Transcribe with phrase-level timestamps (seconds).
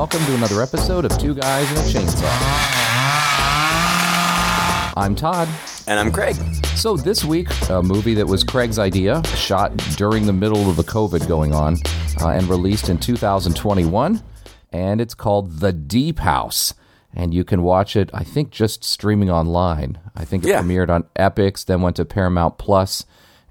[0.00, 2.24] Welcome to another episode of Two Guys and a Chainsaw.
[4.96, 5.46] I'm Todd.
[5.86, 6.36] And I'm Craig.
[6.74, 10.84] So, this week, a movie that was Craig's idea, shot during the middle of the
[10.84, 11.76] COVID going on,
[12.22, 14.22] uh, and released in 2021.
[14.72, 16.72] And it's called The Deep House.
[17.12, 19.98] And you can watch it, I think, just streaming online.
[20.16, 20.62] I think it Yeah.
[20.62, 23.04] premiered on Epix, then went to Paramount Plus,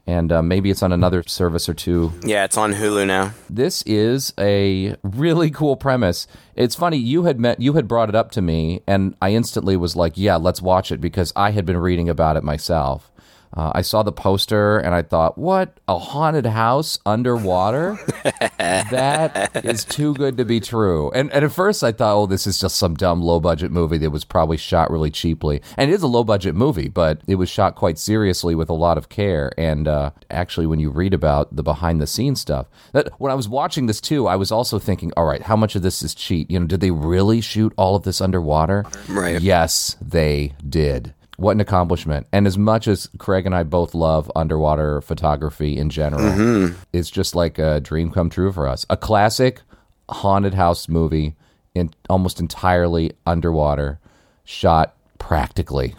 [0.09, 3.31] and uh, maybe it's on another service or two Yeah, it's on Hulu now.
[3.49, 6.27] this is a really cool premise.
[6.55, 9.77] It's funny you had met you had brought it up to me, and I instantly
[9.77, 13.11] was like, "Yeah, let's watch it," because I had been reading about it myself.
[13.55, 17.97] Uh, I saw the poster and I thought, "What a haunted house underwater?
[18.57, 22.45] that is too good to be true." And, and at first I thought, "Oh, this
[22.45, 25.93] is just some dumb low budget movie that was probably shot really cheaply." And it
[25.93, 29.09] is a low budget movie, but it was shot quite seriously with a lot of
[29.09, 29.51] care.
[29.57, 33.35] And uh, actually, when you read about the behind the scenes stuff, that when I
[33.35, 36.13] was watching this too, I was also thinking, "All right, how much of this is
[36.13, 36.51] cheat?
[36.51, 39.41] You know, did they really shoot all of this underwater?" Right.
[39.41, 41.13] Yes, they did.
[41.39, 42.27] What an accomplishment.
[42.33, 46.75] And as much as Craig and I both love underwater photography in general, mm-hmm.
[46.91, 48.85] it's just like a dream come true for us.
[48.89, 49.61] A classic
[50.09, 51.37] haunted house movie
[51.73, 53.99] in almost entirely underwater,
[54.43, 55.93] shot practically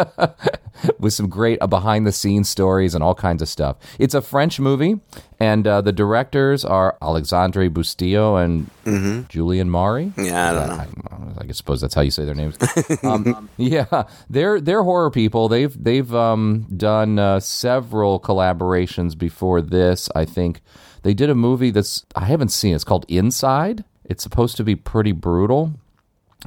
[0.98, 3.76] with some great uh, behind the scenes stories and all kinds of stuff.
[3.98, 4.98] It's a French movie,
[5.38, 10.12] and uh, the directors are Alexandre Bustillo and Julien Maury.
[10.16, 11.34] Yeah, I don't know.
[11.38, 12.56] I, I suppose that's how you say their names.
[13.04, 15.48] um, yeah, they're they're horror people.
[15.48, 20.08] They've they've um, done uh, several collaborations before this.
[20.14, 20.60] I think
[21.02, 22.74] they did a movie that's I haven't seen.
[22.74, 23.84] It's called Inside.
[24.04, 25.74] It's supposed to be pretty brutal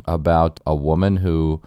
[0.05, 1.61] about a woman who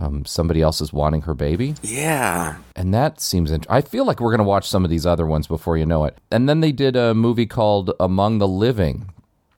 [0.00, 1.74] um, somebody else is wanting her baby.
[1.82, 2.56] Yeah.
[2.76, 3.50] And that seems.
[3.50, 5.86] Int- I feel like we're going to watch some of these other ones before you
[5.86, 6.18] know it.
[6.30, 9.10] And then they did a movie called Among the Living,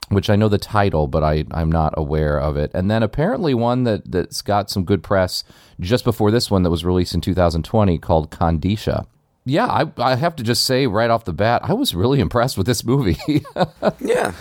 [0.08, 2.70] which I know the title, but I I'm not aware of it.
[2.74, 5.44] And then apparently one that that's got some good press
[5.80, 9.06] just before this one that was released in 2020 called Kandisha.
[9.46, 12.58] Yeah, I I have to just say right off the bat, I was really impressed
[12.58, 13.16] with this movie.
[14.00, 14.32] Yeah.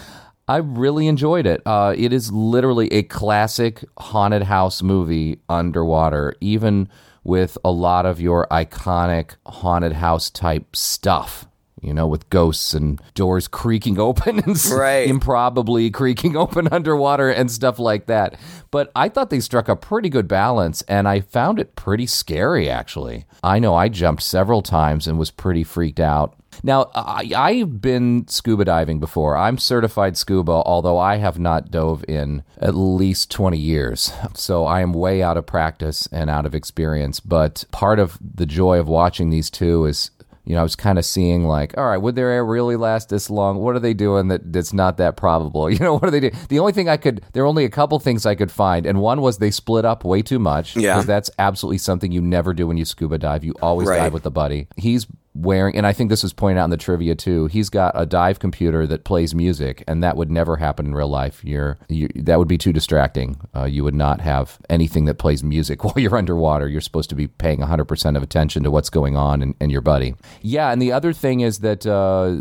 [0.48, 1.62] I really enjoyed it.
[1.66, 6.90] Uh, it is literally a classic haunted house movie underwater, even
[7.24, 11.48] with a lot of your iconic haunted house type stuff.
[11.84, 15.08] You know, with ghosts and doors creaking open and Right.
[15.08, 18.36] improbably creaking open underwater and stuff like that.
[18.72, 22.70] But I thought they struck a pretty good balance, and I found it pretty scary,
[22.70, 23.26] actually.
[23.44, 26.36] I know I jumped several times and was pretty freaked out.
[26.62, 29.36] Now, I, I've been scuba diving before.
[29.36, 34.14] I'm certified scuba, although I have not dove in at least 20 years.
[34.36, 37.20] So I am way out of practice and out of experience.
[37.20, 40.12] But part of the joy of watching these two is
[40.46, 43.10] you know, I was kind of seeing like, all right, would their air really last
[43.10, 43.58] this long?
[43.60, 45.70] What are they doing that that's not that probable?
[45.74, 46.34] You know, what are they doing?
[46.50, 49.00] The only thing I could, there are only a couple things I could find, and
[49.00, 50.76] one was they split up way too much.
[50.76, 50.94] Yeah.
[50.94, 53.44] because that's absolutely something you never do when you scuba dive.
[53.44, 53.98] You always Right.
[53.98, 54.68] dive with a buddy.
[54.76, 57.48] He's wearing, and I think this was pointed out in the trivia too.
[57.48, 61.08] He's got a dive computer that plays music, and that would never happen in real
[61.08, 61.44] life.
[61.44, 63.40] You're, you, that would be too distracting.
[63.56, 66.68] Uh, you would not have anything that plays music while you're underwater.
[66.68, 69.82] You're supposed to be paying 100% of attention to what's going on and, and your
[69.82, 70.16] buddy.
[70.42, 72.36] Yeah, and the other thing is that, uh,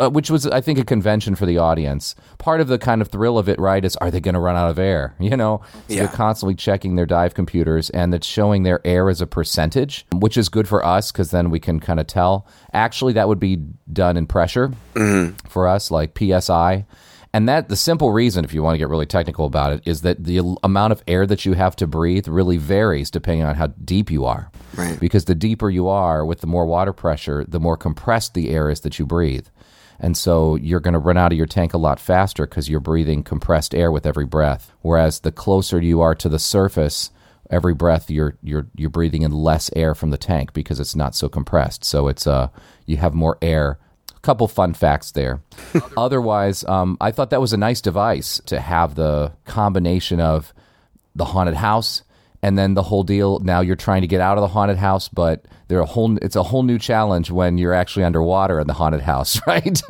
[0.00, 2.14] uh, which was, I think, a convention for the audience.
[2.38, 4.56] Part of the kind of thrill of it, right, is are they going to run
[4.56, 5.14] out of air?
[5.26, 5.98] You know, so Yeah.
[6.06, 10.36] they're constantly checking their dive computers, and it's showing their air as a percentage, which
[10.36, 12.46] is good for us because then we can kind of tell.
[12.72, 13.56] Actually, that would be
[13.92, 15.36] done in pressure mm-hmm.
[15.48, 16.86] for us, like psi.
[17.32, 20.00] And that the simple reason, if you want to get really technical about it, is
[20.00, 23.56] that the l- amount of air that you have to breathe really varies depending on
[23.56, 24.50] how deep you are.
[24.74, 24.98] Right.
[24.98, 28.70] Because the deeper you are, with the more water pressure, the more compressed the air
[28.70, 29.48] is that you breathe.
[29.98, 32.80] And so you're going to run out of your tank a lot faster because you're
[32.80, 34.72] breathing compressed air with every breath.
[34.80, 37.10] Whereas the closer you are to the surface,
[37.50, 41.14] every breath you're you're you're breathing in less air from the tank because it's not
[41.14, 41.84] so compressed.
[41.84, 42.48] So it's uh
[42.86, 43.78] you have more air.
[44.14, 45.40] A couple fun facts there.
[45.96, 50.52] Otherwise, um, I thought that was a nice device to have the combination of
[51.14, 52.02] the haunted house
[52.42, 55.08] and then the whole deal now you're trying to get out of the haunted house
[55.08, 58.72] but there a whole it's a whole new challenge when you're actually underwater in the
[58.72, 59.82] haunted house right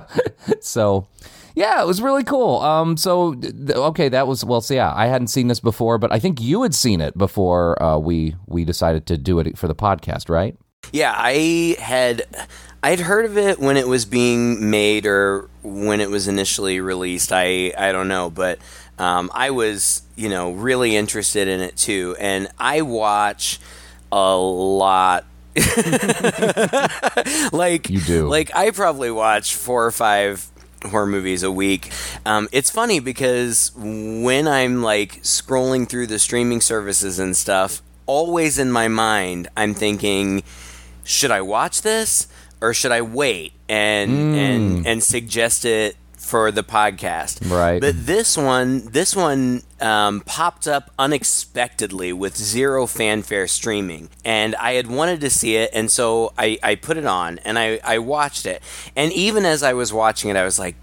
[0.60, 1.06] so
[1.54, 3.34] yeah it was really cool um so
[3.70, 6.62] okay that was well so yeah i hadn't seen this before but i think you
[6.62, 10.56] had seen it before uh, we we decided to do it for the podcast right
[10.92, 12.26] Yeah, I had
[12.82, 17.32] I'd heard of it when it was being made or when it was initially released.
[17.32, 18.58] I I don't know, but
[18.98, 23.60] um, I was you know really interested in it too, and I watch
[24.12, 25.24] a lot.
[27.52, 28.28] like You do.
[28.28, 30.44] like I probably watch four or five
[30.86, 31.90] horror movies a week.
[32.24, 38.58] Um, it's funny because when I'm like scrolling through the streaming services and stuff, always
[38.58, 40.42] in my mind, I'm thinking,
[41.04, 42.28] should I watch this
[42.60, 45.96] or should I wait and and and suggest it
[46.34, 47.48] for the podcast?
[47.48, 47.80] Right.
[47.80, 54.72] But this one, this one um, popped up unexpectedly with zero fanfare streaming, and I
[54.72, 57.98] had wanted to see it, and so I, I put it on and I, I
[57.98, 58.64] watched it,
[58.96, 60.74] and even as I was watching it, I was like.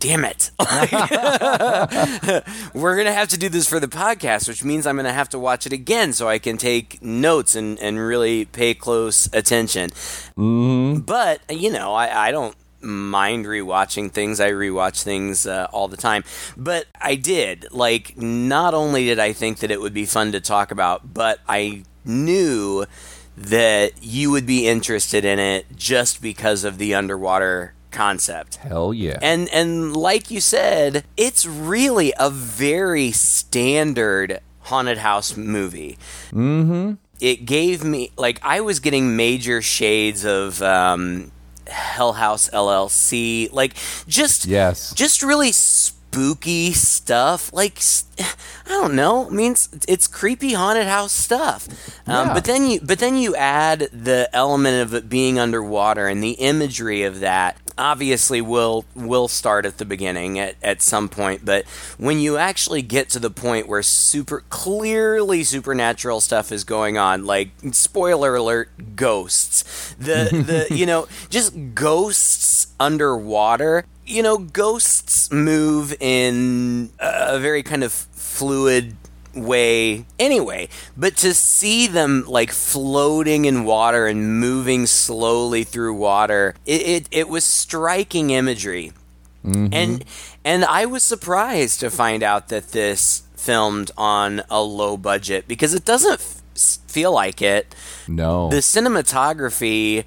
[0.00, 0.50] Damn it.
[2.74, 5.14] We're going to have to do this for the podcast, which means I'm going to
[5.14, 9.30] have to watch it again so I can take notes and, and really pay close
[9.32, 9.92] attention.
[10.36, 12.54] But, you know, I, I don't
[12.84, 14.40] mind rewatching things.
[14.40, 16.24] I rewatch things uh, all the time.
[16.56, 17.66] But I did.
[17.70, 21.40] Like, not only did I think that it would be fun to talk about, but
[21.48, 22.86] I knew
[23.36, 28.56] that you would be interested in it just because of the underwater concept.
[28.56, 29.18] Hell yeah.
[29.22, 35.98] And and like you said, it's really a very standard haunted house movie.
[36.30, 36.94] Mm-hmm.
[37.20, 41.30] It gave me like I was getting major shades of um,
[41.68, 43.74] Hell House LLC, like
[44.06, 44.92] just Yes.
[44.94, 47.52] just really spooky stuff.
[47.52, 47.80] Like
[48.66, 49.26] I don't know.
[49.26, 51.66] I mean, it's, it's creepy haunted house stuff.
[52.06, 52.34] Um, Yeah.
[52.34, 56.32] But then you but then you add the element of it being underwater and the
[56.32, 57.56] imagery of that.
[57.76, 61.64] Obviously, will will start at the beginning at, at some point, but
[61.98, 67.26] when you actually get to the point where super clearly supernatural stuff is going on,
[67.26, 73.86] like spoiler alert, ghosts, the the you know just ghosts underwater.
[74.06, 78.96] You know, ghosts move in a very kind of fluid
[79.34, 86.54] way anyway but to see them like floating in water and moving slowly through water
[86.66, 88.92] it, it, it was striking imagery.
[89.44, 89.74] Mm-hmm.
[89.74, 90.04] And
[90.42, 95.74] and i was surprised to find out that this filmed on a low budget because
[95.74, 96.42] it doesn't f-
[96.88, 97.74] feel like it.
[98.08, 98.48] No.
[98.48, 100.04] the cinematography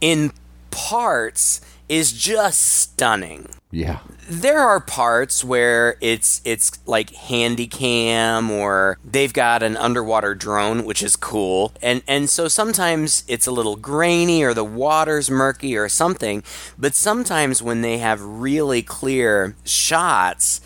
[0.00, 0.32] in
[0.76, 3.48] parts is just stunning.
[3.72, 3.98] Yeah.
[4.30, 10.84] there are parts where it's it's like handy cam or they've got an underwater drone
[10.84, 11.72] which is cool.
[11.82, 16.42] And and so sometimes it's a little grainy or the water's murky or something
[16.78, 20.60] but sometimes when they have really clear shots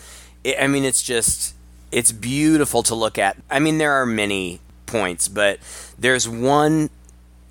[0.44, 1.54] it, i mean it's just
[1.90, 3.36] it's beautiful to look at.
[3.50, 5.58] I mean there are many points but
[5.98, 6.90] there's one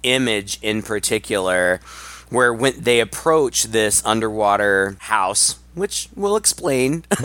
[0.04, 1.82] image in particular
[2.30, 7.06] where when they approach this underwater house which we'll explain.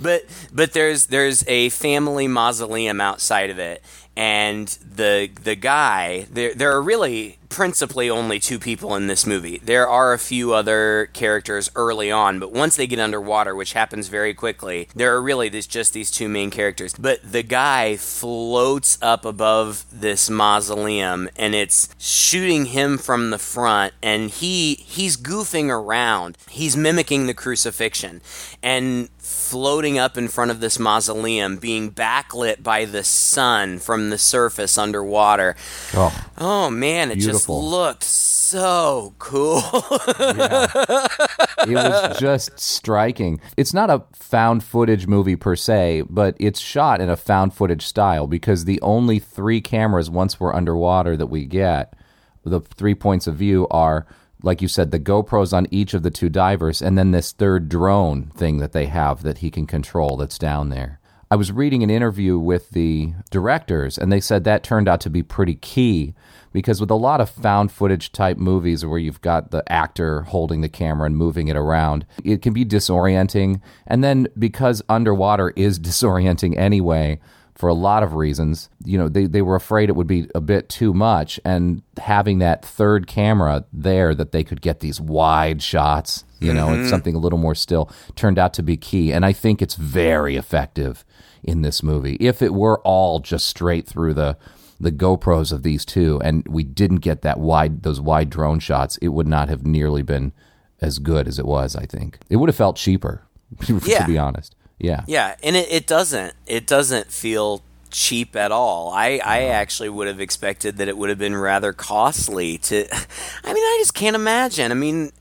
[0.00, 0.22] But
[0.52, 3.82] but there's there's a family mausoleum outside of it
[4.18, 9.58] and the the guy there there are really principally only two people in this movie.
[9.64, 14.08] There are a few other characters early on but once they get underwater which happens
[14.08, 16.94] very quickly there are really this, just these two main characters.
[16.98, 23.94] But the guy floats up above this mausoleum and it's shooting him from the front
[24.02, 26.36] and he he's goofing around.
[26.50, 28.20] He's mimicking the crucifixion.
[28.64, 34.18] And floating up in front of this mausoleum being backlit by the sun from the
[34.18, 35.54] surface underwater
[35.94, 37.64] Oh, oh man it just Beautiful.
[37.64, 39.60] looked so cool
[41.66, 43.40] it was just striking.
[43.56, 47.86] It's not a found footage movie per se, but it's shot in a found footage
[47.86, 51.92] style because the only three cameras once we're underwater that we get,
[52.44, 54.06] the three points of view are
[54.42, 57.68] like you said, the GoPros on each of the two divers, and then this third
[57.68, 61.00] drone thing that they have that he can control that's down there.
[61.30, 65.10] I was reading an interview with the directors, and they said that turned out to
[65.10, 66.14] be pretty key
[66.52, 70.62] because with a lot of found footage type movies where you've got the actor holding
[70.62, 73.60] the camera and moving it around, it can be disorienting.
[73.86, 77.20] And then because underwater is disorienting anyway,
[77.58, 80.40] for a lot of reasons, you know, they, they were afraid it would be a
[80.40, 81.40] bit too much.
[81.44, 86.68] And having that third camera there that they could get these wide shots, you know,
[86.68, 86.88] it's mm-hmm.
[86.88, 89.12] something a little more still, turned out to be key.
[89.12, 91.04] And I think it's very effective
[91.42, 92.16] in this movie.
[92.20, 94.38] If it were all just straight through the
[94.80, 98.98] the GoPros of these two and we didn't get that wide those wide drone shots,
[98.98, 100.32] it would not have nearly been
[100.80, 102.20] as good as it was, I think.
[102.30, 103.24] It would have felt cheaper,
[103.66, 103.78] Yeah.
[103.98, 104.54] to be honest.
[104.78, 105.04] Yeah.
[105.06, 106.34] Yeah, and it, it doesn't.
[106.46, 108.90] It doesn't feel cheap at all.
[108.90, 112.86] I, I actually would have expected that it would have been rather costly to.
[113.44, 114.70] I mean, I just can't imagine.
[114.70, 115.12] I mean,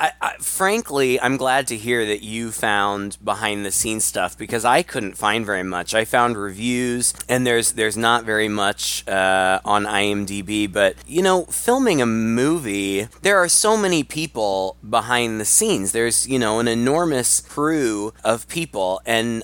[0.00, 4.64] I, I, frankly, I'm glad to hear that you found behind the scenes stuff because
[4.64, 5.94] I couldn't find very much.
[5.94, 10.72] I found reviews, and there's there's not very much uh, on IMDb.
[10.72, 15.92] But you know, filming a movie, there are so many people behind the scenes.
[15.92, 19.42] There's you know an enormous crew of people, and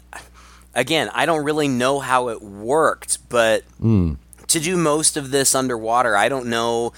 [0.75, 4.17] again, I don't really know how it worked, but Mm.
[4.47, 6.93] to do most of this underwater, I don't know.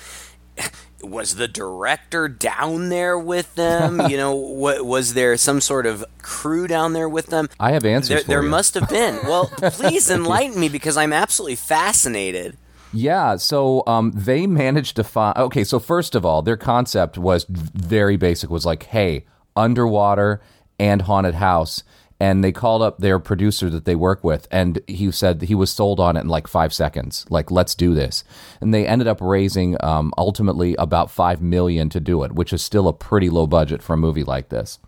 [1.03, 4.09] Was the director down there with them?
[4.11, 7.49] you know, what was there some sort of crew down there with them?
[7.61, 9.21] I have answers There, for there must have been.
[9.25, 12.57] Well, please enlighten me because I'm absolutely fascinated.
[12.93, 15.37] Yeah, so um, they managed to find.
[15.37, 18.51] Okay, so first of all, their concept was very basic.
[18.51, 20.41] Was like, hey, underwater
[20.79, 21.83] and haunted house,
[22.21, 25.71] and they called up their producer that they work with, and he said he was
[25.71, 27.27] sold on it in like five seconds.
[27.31, 28.25] Like, let's do this,
[28.61, 32.63] and they ended up raising um, ultimately about five million to do it, which is
[32.63, 34.79] still a pretty low budget for a movie like this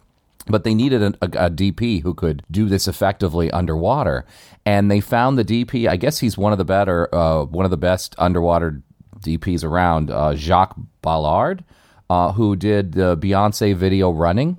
[0.46, 4.24] but they needed a, a, a DP who could do this effectively underwater,
[4.64, 5.88] and they found the DP.
[5.88, 8.82] I guess he's one of the better, uh, one of the best underwater
[9.20, 11.64] DPs around, uh, Jacques Ballard,
[12.08, 14.58] uh, who did the Beyonce video "Running,"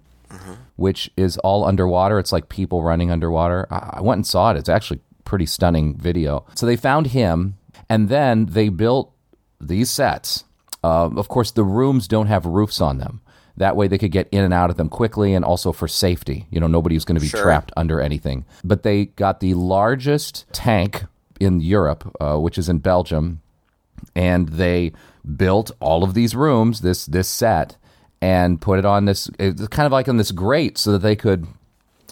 [0.75, 2.20] which is all underwater.
[2.20, 3.68] It's like people running underwater.
[3.72, 4.58] I, went and saw it.
[4.58, 6.46] It's actually pretty stunning video.
[6.56, 7.58] So they found him,
[7.90, 9.12] and then they built
[9.60, 10.44] these sets.
[10.84, 13.22] Uh, of course, the rooms don't have roofs on them.
[13.58, 16.48] That way, they could get in and out of them quickly, and also for safety.
[16.50, 17.44] You know, nobody's going to be Sure.
[17.44, 18.46] trapped under anything.
[18.63, 21.04] But they got the largest tank
[21.40, 23.42] in Europe, uh, which is in Belgium,
[24.16, 24.94] and they
[25.36, 27.78] built all of these rooms, this this set,
[28.22, 31.16] and put it on this it's kind of like on this grate, so that they
[31.16, 31.48] could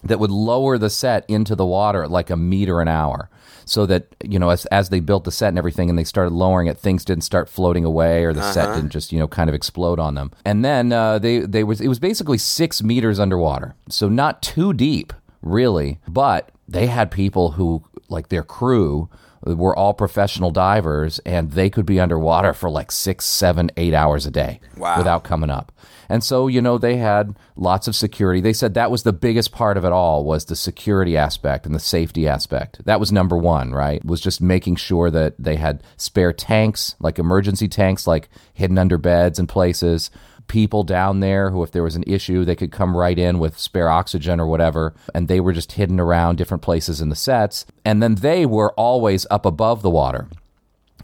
[0.04, 3.30] that would lower the set into the water at like a meter an hour.
[3.66, 6.34] So that you know as, as they built the set and everything and they started
[6.34, 9.48] lowering it things didn't start floating away or the set didn't just you know kind
[9.48, 10.32] of explode on them.
[10.44, 13.76] And then uh, they they was it was basically six meters underwater.
[13.88, 16.00] So not too deep really.
[16.08, 19.10] But they had people who like their crew
[19.44, 24.26] were all professional divers and they could be underwater for like six seven eight hours
[24.26, 24.98] a day Wow.
[24.98, 25.72] without coming up
[26.12, 28.42] and so, you know, they had lots of security.
[28.42, 31.76] They said that was the biggest part of it all was the security aspect and
[31.76, 32.84] the safety aspect.
[32.86, 34.04] That was number one, right?
[34.04, 38.98] Was just making sure that they had spare tanks, like emergency tanks, like hidden under
[38.98, 40.10] beds and places.
[40.50, 43.58] People down there who, if there was an issue, they could come right in with
[43.58, 44.94] spare oxygen or whatever.
[45.16, 47.66] And they were just hidden around different places in the sets.
[47.86, 50.28] And then they were always up above the water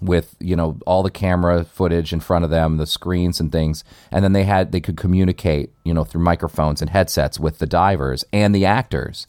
[0.01, 3.83] with you know all the camera footage in front of them the screens and things.
[4.11, 7.67] And then they had they could communicate you know through microphones and headsets with the
[7.67, 9.27] divers and the actors.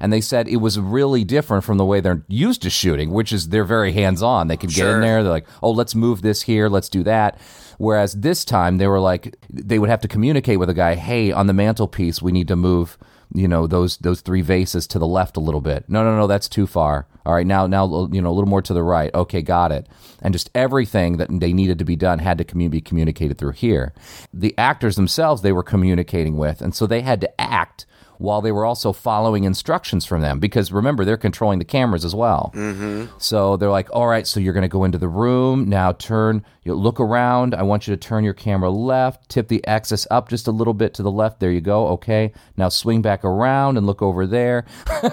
[0.00, 3.32] And they said it was really different from the way they're used to shooting which
[3.32, 5.22] is they're very hands on they could get in there.
[5.22, 6.68] They're like oh let's move this here.
[6.68, 7.38] Let's do that
[7.78, 11.32] whereas this time they were like they would have to communicate with a guy hey
[11.32, 12.98] on the mantelpiece we need to move
[13.34, 15.84] you know those those three vases to the left a little bit.
[15.88, 17.06] No no no that's too far.
[17.26, 19.12] All right now now you know a little more to the right.
[19.14, 19.86] Okay got it.
[20.22, 23.92] And just everything that they needed to be done had to be communicated through here.
[24.32, 27.86] The actors themselves they were communicating with and so they had to act
[28.18, 32.14] while they were also following instructions from them because remember they're controlling the cameras as
[32.14, 33.06] well mm-hmm.
[33.18, 35.68] so they're like, all right, so you're going to go into the room.
[35.68, 37.54] Now turn, you look around.
[37.54, 40.74] I want you to turn your camera left, tip the axis up just a little
[40.74, 41.40] bit to the left.
[41.40, 41.88] There you go.
[41.88, 42.32] Okay.
[42.56, 44.64] Now swing back around and look over there.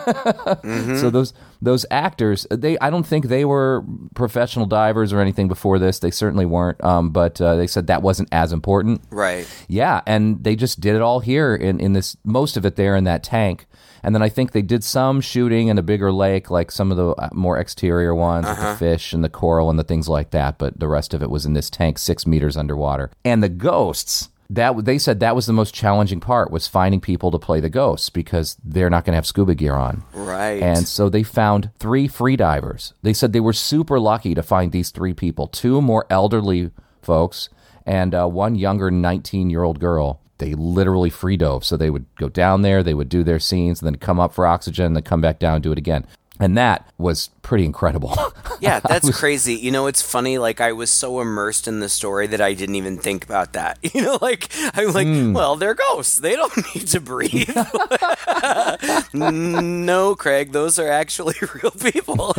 [0.66, 0.98] Mm-hmm.
[0.98, 1.34] So those
[1.66, 6.00] those actors, they I don't think they were professional divers or anything before this.
[6.00, 6.82] They certainly weren't.
[6.84, 9.02] Um, but uh, they said that wasn't as important.
[9.10, 9.48] Right.
[9.68, 12.96] Yeah, and they just did it all here in, in this most of it there
[12.96, 13.66] in that tank.
[14.04, 16.98] And then I think they did some shooting in a bigger lake, like some of
[16.98, 20.30] the uh, more exterior ones, with the fish and the coral and the things like
[20.30, 20.60] that.
[20.60, 23.10] But the rest of it was in this tank, six meters underwater.
[23.24, 27.32] And the ghosts, that they said that was the most challenging part was finding people
[27.32, 30.04] to play the ghosts because they're not going to have scuba gear on.
[30.14, 30.62] Right.
[30.62, 32.94] And so they found three free divers.
[33.02, 36.72] They said they were super lucky to find these three people two more elderly
[37.02, 37.50] folks
[37.86, 40.22] and uh, one younger 19 year old girl.
[40.38, 41.64] They literally free dove.
[41.64, 44.34] So they would go down there, they would do their scenes, and then come up
[44.34, 46.06] for oxygen, and then come back down and do it again.
[46.40, 48.16] And that was pretty incredible.
[48.62, 49.56] Yeah, that's crazy.
[49.56, 50.38] You know, it's funny.
[50.38, 53.78] Like I was so immersed in the story that I didn't even think about that.
[53.94, 55.34] You know, like I'm like, Hmm.
[55.34, 56.18] well, they're ghosts.
[56.20, 57.50] They don't need to breathe.
[59.14, 62.34] no, Craig, those are actually real people.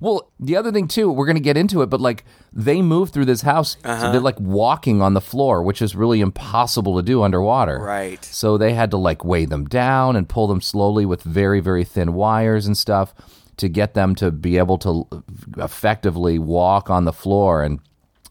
[0.00, 3.10] Well, the other thing too, we're going to get into it, but like they move
[3.10, 4.12] through this house, so uh-huh.
[4.12, 7.78] they're like walking on the floor, which is really impossible to do underwater.
[7.78, 8.24] Right.
[8.24, 11.84] So they had to like weigh them down and pull them slowly with very very
[11.84, 13.14] thin wires and stuff
[13.56, 15.06] to get them to be able to
[15.56, 17.80] effectively walk on the floor and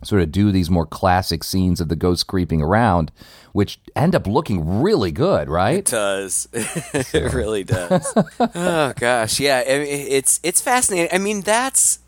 [0.05, 3.11] sort of do these more classic scenes of the ghost creeping around,
[3.53, 5.79] which end up looking really good, right?
[5.79, 6.47] It does.
[6.53, 8.13] it really does.
[8.39, 9.61] oh gosh, yeah.
[9.61, 11.09] It's it's fascinating.
[11.13, 11.99] I mean, that's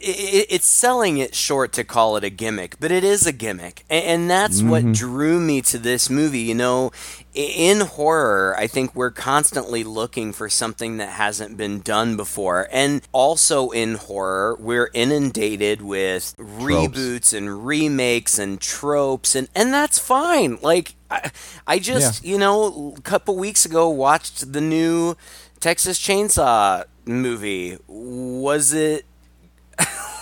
[0.00, 3.84] it, it's selling it short to call it a gimmick, but it is a gimmick,
[3.88, 4.70] and, and that's mm-hmm.
[4.70, 6.40] what drew me to this movie.
[6.40, 6.92] You know,
[7.34, 13.02] in horror, I think we're constantly looking for something that hasn't been done before, and
[13.12, 16.62] also in horror, we're inundated with tropes.
[16.62, 20.58] reboots and remakes and tropes, and and that's fine.
[20.62, 21.30] Like I,
[21.66, 22.32] I just yeah.
[22.32, 25.16] you know, a couple weeks ago watched the new
[25.60, 27.78] Texas Chainsaw movie.
[27.86, 29.04] Was it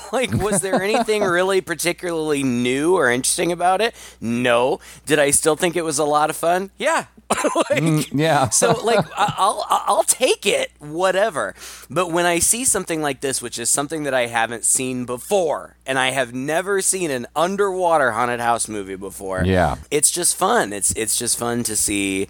[0.13, 3.95] like, was there anything really particularly new or interesting about it?
[4.21, 4.81] No.
[5.05, 6.71] Did I still think it was a lot of fun?
[6.79, 7.07] Yeah.
[7.31, 8.49] like, mm, yeah.
[8.51, 11.57] so like I'll I'll take it whatever.
[11.91, 15.77] But when I see something like this which is something that I haven't seen before
[15.87, 19.45] and I have never seen an underwater haunted house movie before.
[19.45, 19.77] Yeah.
[19.91, 20.73] It's just fun.
[20.73, 22.29] It's it's just fun to see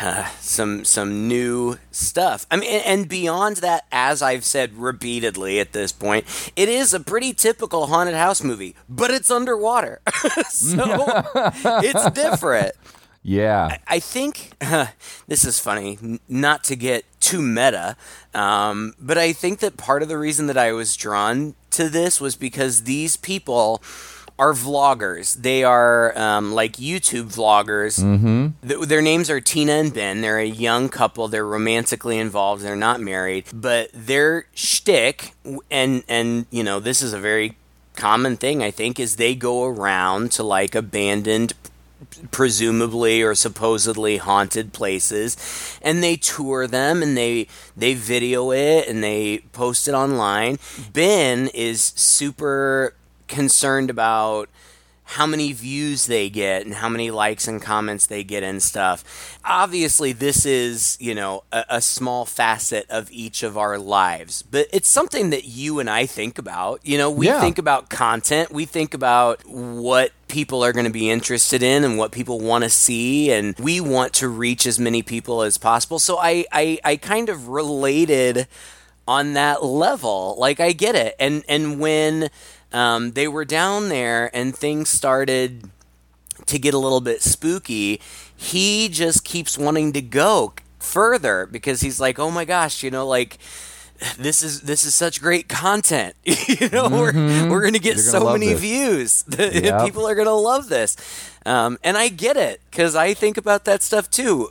[0.00, 2.46] uh, some some new stuff.
[2.50, 6.24] I mean, and beyond that, as I've said repeatedly at this point,
[6.56, 10.00] it is a pretty typical haunted house movie, but it's underwater,
[10.48, 11.22] so
[11.82, 12.72] it's different.
[13.22, 14.86] Yeah, I, I think uh,
[15.26, 15.98] this is funny.
[16.02, 17.96] N- not to get too meta,
[18.34, 22.20] um, but I think that part of the reason that I was drawn to this
[22.20, 23.82] was because these people
[24.38, 25.34] are vloggers.
[25.34, 28.00] They are um, like YouTube vloggers.
[28.00, 28.68] Mm-hmm.
[28.68, 30.20] Th- their names are Tina and Ben.
[30.20, 31.28] They're a young couple.
[31.28, 32.62] They're romantically involved.
[32.62, 35.34] They're not married, but their shtick,
[35.70, 37.56] and and you know, this is a very
[37.96, 38.62] common thing.
[38.62, 41.52] I think is they go around to like abandoned
[42.30, 45.36] presumably or supposedly haunted places
[45.82, 50.58] and they tour them and they they video it and they post it online
[50.92, 52.94] ben is super
[53.28, 54.48] concerned about
[55.12, 59.38] how many views they get and how many likes and comments they get and stuff.
[59.42, 64.66] Obviously, this is, you know, a, a, small facet of each of our lives, but
[64.70, 66.86] it's something that you and I think about.
[66.86, 67.40] You know, we yeah.
[67.40, 71.96] think about content, we think about what people are going to be interested in and
[71.96, 75.98] what people want to see, and we want to reach as many people as possible.
[75.98, 78.46] So I, I, I kind of related
[79.06, 80.36] on that level.
[80.38, 81.16] Like, I get it.
[81.18, 82.28] And, and when
[82.72, 85.70] um, they were down there and things started
[86.46, 88.00] to get a little bit spooky.
[88.34, 93.06] He just keeps wanting to go further because he's like, oh my gosh, you know,
[93.06, 93.38] like
[94.16, 96.14] this is this is such great content.
[96.24, 97.48] you know, mm-hmm.
[97.48, 98.60] we're we're gonna get gonna so many this.
[98.60, 99.24] views.
[99.38, 99.84] Yep.
[99.84, 100.96] People are gonna love this,
[101.44, 104.50] um, and I get it because I think about that stuff too.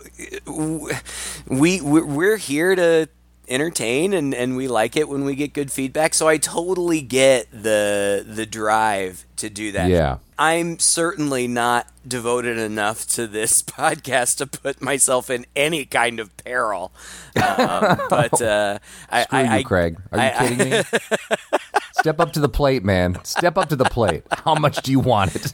[1.48, 3.08] We we're here to
[3.48, 6.14] entertain and, and we like it when we get good feedback.
[6.14, 9.90] So I totally get the the drive to do that.
[9.90, 10.18] Yeah.
[10.40, 16.36] I'm certainly not devoted enough to this podcast to put myself in any kind of
[16.38, 16.92] peril.
[17.36, 19.98] Um, but uh, I, Screw I, you, Craig.
[20.12, 20.82] Are you I, kidding me?
[21.94, 23.18] Step up to the plate, man.
[23.24, 24.24] Step up to the plate.
[24.32, 25.54] How much do you want it?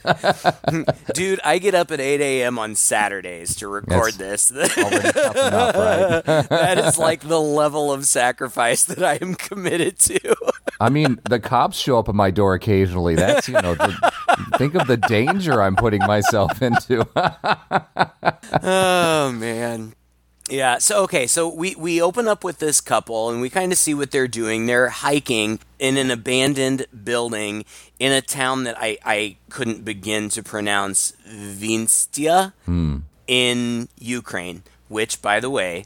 [1.13, 2.59] Dude, I get up at 8 a.m.
[2.59, 4.77] on Saturdays to record That's this.
[4.77, 6.49] enough, right?
[6.49, 10.35] that is like the level of sacrifice that I am committed to.
[10.81, 13.15] I mean, the cops show up at my door occasionally.
[13.15, 13.72] That's, you know,
[14.57, 17.07] think of the danger I'm putting myself into.
[18.63, 19.93] oh, man.
[20.49, 20.77] Yeah.
[20.79, 21.25] So okay.
[21.27, 24.27] So we we open up with this couple, and we kind of see what they're
[24.27, 24.65] doing.
[24.65, 27.65] They're hiking in an abandoned building
[27.99, 32.97] in a town that I I couldn't begin to pronounce, Vinstia, hmm.
[33.25, 34.63] in Ukraine.
[34.89, 35.85] Which, by the way,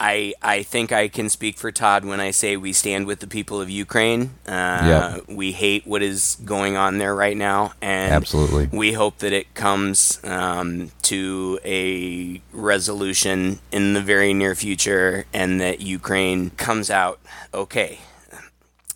[0.00, 3.26] I I think I can speak for Todd when I say we stand with the
[3.26, 4.34] people of Ukraine.
[4.46, 5.28] Uh, yep.
[5.28, 9.54] We hate what is going on there right now, and absolutely, we hope that it
[9.54, 17.20] comes um, to a resolution in the very near future, and that Ukraine comes out
[17.52, 17.98] okay.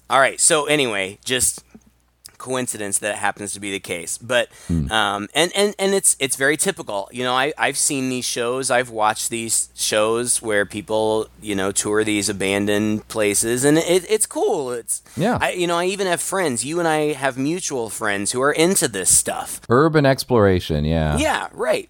[0.08, 0.38] All right.
[0.40, 1.64] So anyway, just
[2.42, 4.18] coincidence that it happens to be the case.
[4.18, 4.90] But mm.
[4.90, 7.08] um, and and and it's it's very typical.
[7.12, 8.70] You know, I I've seen these shows.
[8.70, 14.26] I've watched these shows where people you know tour these abandoned places, and it, it's
[14.26, 14.72] cool.
[14.72, 15.38] It's yeah.
[15.40, 16.64] I, you know, I even have friends.
[16.64, 19.60] You and I have mutual friends who are into this stuff.
[19.68, 20.84] Urban exploration.
[20.84, 21.16] Yeah.
[21.16, 21.48] Yeah.
[21.52, 21.88] Right.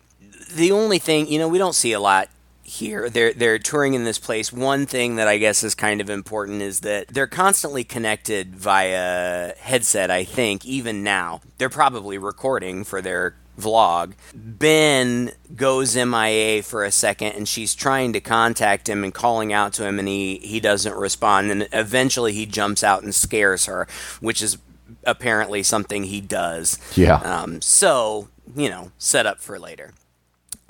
[0.55, 2.29] The only thing you know we don't see a lot
[2.73, 3.09] here.
[3.11, 4.53] They're they're touring in this place.
[4.53, 9.55] One thing that I guess is kind of important is that they're constantly connected via
[9.59, 10.11] headset.
[10.11, 14.15] I think even now they're probably recording for their vlog.
[14.35, 19.75] Ben goes MIA for a second and she's trying to contact him and calling out
[19.75, 23.87] to him and he, he doesn't respond and eventually he jumps out and scares her,
[24.21, 24.59] which is
[25.05, 26.79] apparently something he does.
[26.97, 27.17] Yeah.
[27.17, 29.93] Um, so, you know, set up for later.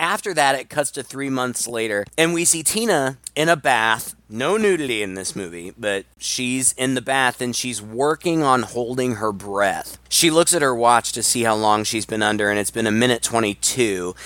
[0.02, 4.16] After that, it cuts to three months later, and we see Tina in a bath.
[4.28, 9.16] No nudity in this movie, but she's in the bath and she's working on holding
[9.16, 9.98] her breath.
[10.08, 12.88] She looks at her watch to see how long she's been under, and it's been
[12.88, 14.16] a minute 22.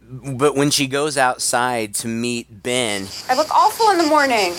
[0.00, 4.52] But when she goes outside to meet Ben, I look awful in the morning.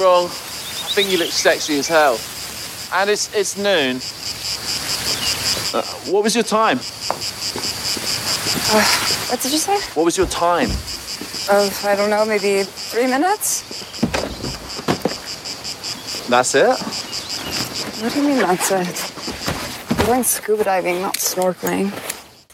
[0.00, 0.24] Wrong.
[0.28, 2.18] I think you look sexy as hell.
[2.98, 4.00] And it's it's noon.
[5.74, 6.78] Uh, what was your time?
[8.70, 8.82] Uh,
[9.30, 9.78] what did you say?
[9.94, 10.68] What was your time?
[11.50, 13.62] Oh, I don't know, maybe three minutes?
[16.28, 16.78] That's it?
[18.02, 19.98] What do you mean that's it?
[20.00, 21.90] I'm going scuba diving, not snorkeling.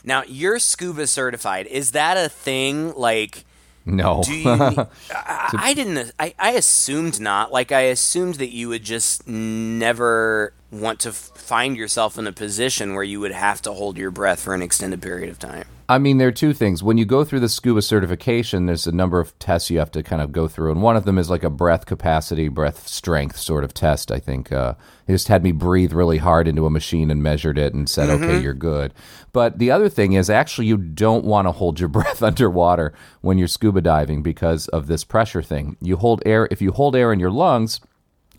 [0.04, 1.66] now you're scuba certified.
[1.66, 2.92] Is that a thing?
[2.94, 3.44] Like,
[3.84, 4.22] No.
[4.24, 4.48] Do you?
[5.10, 6.12] I, I didn't.
[6.18, 7.52] I, I assumed not.
[7.52, 12.32] Like I assumed that you would just never want to f- find yourself in a
[12.32, 15.64] position where you would have to hold your breath for an extended period of time.
[15.86, 16.82] I mean, there are two things.
[16.82, 20.02] When you go through the scuba certification, there's a number of tests you have to
[20.02, 23.36] kind of go through, and one of them is like a breath capacity, breath strength
[23.36, 24.10] sort of test.
[24.10, 24.74] I think uh,
[25.06, 28.08] he just had me breathe really hard into a machine and measured it and said,
[28.08, 28.94] "Okay, you're good."
[29.34, 33.36] But the other thing is, actually, you don't want to hold your breath underwater when
[33.36, 35.76] you're scuba diving because of this pressure thing.
[35.82, 37.80] You hold air if you hold air in your lungs,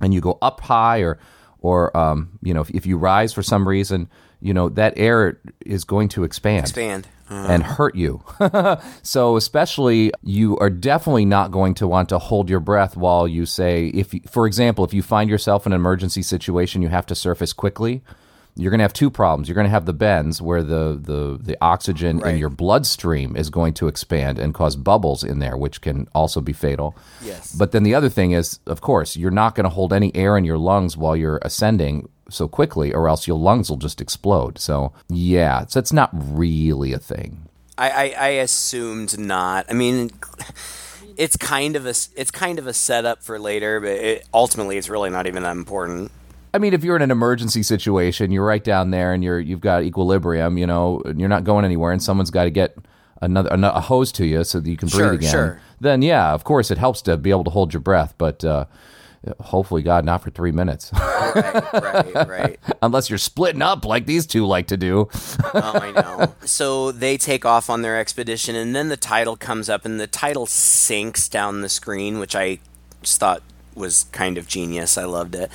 [0.02, 1.20] and you go up high or
[1.66, 4.08] or um, you know if, if you rise for some reason
[4.40, 7.08] you know that air is going to expand Expand.
[7.28, 8.24] and hurt you
[9.02, 13.48] so especially you are definitely not going to want to hold your breath while you
[13.48, 17.08] say if you, for example if you find yourself in an emergency situation you have
[17.08, 18.04] to surface quickly
[18.56, 19.48] you're going to have two problems.
[19.48, 23.50] You're going to have the bends where the, the, the oxygen in your bloodstream is
[23.50, 26.96] going to expand and cause bubbles in there, which can also be fatal.
[27.22, 27.54] Yes.
[27.54, 30.38] But then the other thing is, of course, you're not going to hold any air
[30.38, 34.58] in your lungs while you're ascending so quickly, or else your lungs will just explode.
[34.58, 37.50] So, yeah, so it's not really a thing.
[37.78, 39.66] I, I, I assumed not.
[39.70, 40.12] I mean,
[41.18, 44.90] it's kind of a it's kind of a setup for later, but it, ultimately, it's
[44.90, 46.12] really not even that important.
[46.56, 49.60] I mean, if you're in an emergency situation, you're right down there, and you're you've
[49.60, 50.58] got equilibrium.
[50.58, 52.78] You know, and you're not going anywhere, and someone's got to get
[53.22, 55.32] another a hose to you so that you can breathe Sure, again.
[55.32, 55.62] sure.
[55.82, 58.66] Then, yeah, of course, it helps to be able to hold your breath, but uh,
[59.42, 62.60] hopefully, God, not for three minutes, Right, right, right.
[62.82, 65.10] unless you're splitting up like these two like to do.
[65.54, 66.34] Oh, I know.
[66.46, 70.08] So they take off on their expedition, and then the title comes up, and the
[70.08, 72.60] title sinks down the screen, which I
[73.02, 73.42] just thought
[73.76, 74.98] was kind of genius.
[74.98, 75.52] I loved it.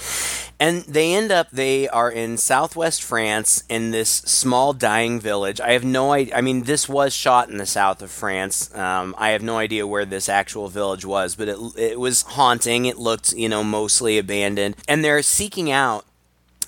[0.58, 5.60] And they end up, they are in southwest France in this small dying village.
[5.60, 6.36] I have no idea.
[6.36, 8.74] I mean, this was shot in the south of France.
[8.74, 12.84] Um, I have no idea where this actual village was, but it, it was haunting.
[12.84, 14.76] It looked, you know, mostly abandoned.
[14.86, 16.04] And they're seeking out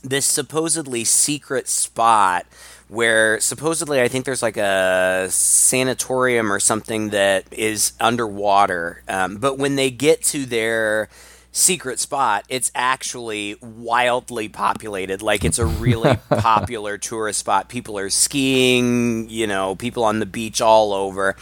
[0.03, 2.47] this supposedly secret spot
[2.93, 9.03] where supposedly I think there's like a sanatorium or something that is underwater.
[9.09, 11.09] Um, but when they get to their
[11.53, 15.23] secret spot, it's actually wildly populated.
[15.23, 17.69] Like it's a really popular tourist spot.
[17.69, 21.37] People are skiing, you know, people on the beach all over.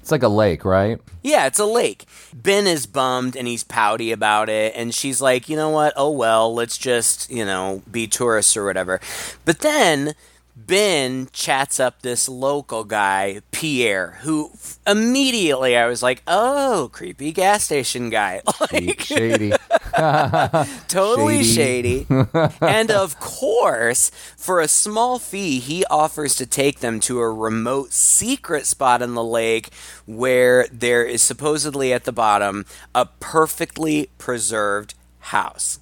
[0.00, 1.00] It's like a lake, right?
[1.24, 2.04] Yeah, it's a lake.
[2.32, 5.94] Ben is bummed and he's pouty about it, and she's like, you know what?
[5.96, 9.00] Oh well, let's just, you know, be tourists or whatever.
[9.44, 10.14] But then
[10.58, 17.30] Ben chats up this local guy, Pierre, who f- immediately I was like, oh, creepy
[17.30, 18.40] gas station guy.
[18.72, 19.52] like, Shady.
[20.88, 22.06] totally Shady.
[22.06, 22.06] shady.
[22.62, 27.92] and of course, for a small fee, he offers to take them to a remote
[27.92, 29.68] secret spot in the lake
[30.06, 32.64] where there is supposedly at the bottom
[32.94, 35.80] a perfectly preserved house.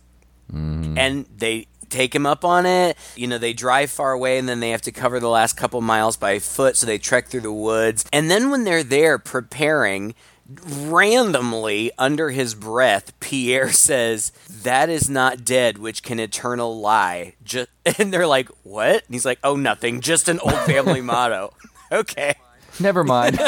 [0.52, 0.98] Mm-hmm.
[0.98, 2.96] And they take him up on it.
[3.16, 5.80] You know, they drive far away and then they have to cover the last couple
[5.80, 8.04] miles by foot, so they trek through the woods.
[8.12, 10.14] And then when they're there preparing,
[10.46, 17.70] randomly under his breath pierre says that is not dead which can eternal lie just
[17.98, 21.50] and they're like what and he's like oh nothing just an old family motto
[21.90, 22.34] okay
[22.80, 23.38] Never mind.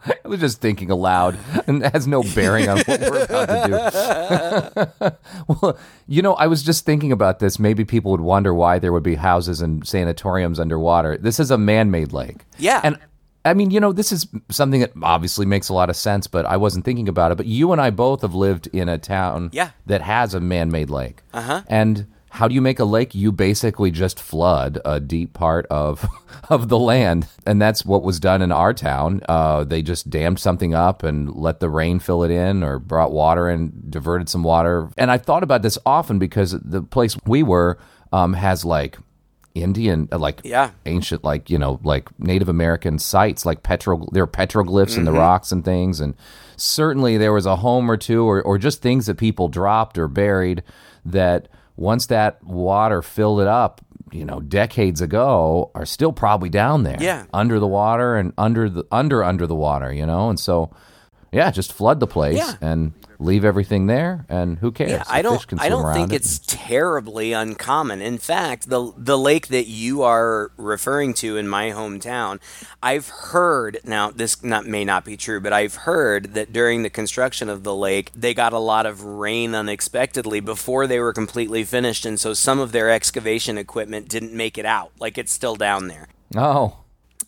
[0.24, 5.10] I was just thinking aloud, and has no bearing on what we're about to do.
[5.62, 7.58] well, you know, I was just thinking about this.
[7.58, 11.16] Maybe people would wonder why there would be houses and sanatoriums underwater.
[11.16, 12.44] This is a man-made lake.
[12.58, 12.80] Yeah.
[12.84, 12.98] and
[13.44, 16.44] I mean, you know, this is something that obviously makes a lot of sense, but
[16.44, 17.36] I wasn't thinking about it.
[17.36, 19.70] But you and I both have lived in a town Yeah.
[19.86, 21.22] that has a man-made lake.
[21.32, 21.62] Uh-huh.
[21.66, 23.14] And how do you make a lake?
[23.14, 26.06] You basically just flood a deep part of
[26.48, 29.20] of the land, and that's what was done in our town.
[29.28, 33.12] Uh, they just dammed something up and let the rain fill it in, or brought
[33.12, 34.88] water and diverted some water.
[34.96, 37.78] And I've thought about this often because the place we were
[38.12, 38.96] um, has like
[39.54, 40.70] Indian, uh, like Yeah.
[40.86, 44.06] ancient, like you know, like Native American sites, like petro.
[44.12, 46.14] There are petroglyphs in the rocks and things, and
[46.56, 50.06] certainly there was a home or two, or or just things that people dropped or
[50.06, 50.62] buried
[51.04, 51.48] that
[51.80, 53.80] once that water filled it up,
[54.12, 57.24] you know, decades ago, are still probably down there, Yeah.
[57.32, 60.70] under the water and under the under under the water, you know, and so.
[61.32, 62.54] Yeah, just flood the place Yeah.
[62.60, 64.90] and leave everything there, and who cares?
[64.90, 65.44] Yeah, I don't.
[65.60, 66.16] I don't think it.
[66.16, 68.00] it's terribly uncommon.
[68.00, 72.40] In fact, the the lake that you are referring to in my hometown,
[72.82, 73.78] I've heard.
[73.84, 77.62] Now, this not may not be true, but I've heard that during the construction of
[77.62, 82.18] the lake, they got a lot of rain unexpectedly before they were completely finished, and
[82.18, 84.92] so some of their excavation equipment didn't make it out.
[84.98, 86.08] Like it's still down there.
[86.36, 86.78] oh,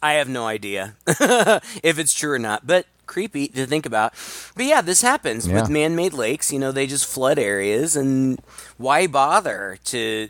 [0.02, 4.12] I have no idea if it's true or not, but creepy to think about.
[4.56, 5.60] But yeah, this happens Yeah.
[5.60, 6.52] with man-made lakes.
[6.52, 8.40] You know, they just flood areas, and
[8.78, 10.28] why bother to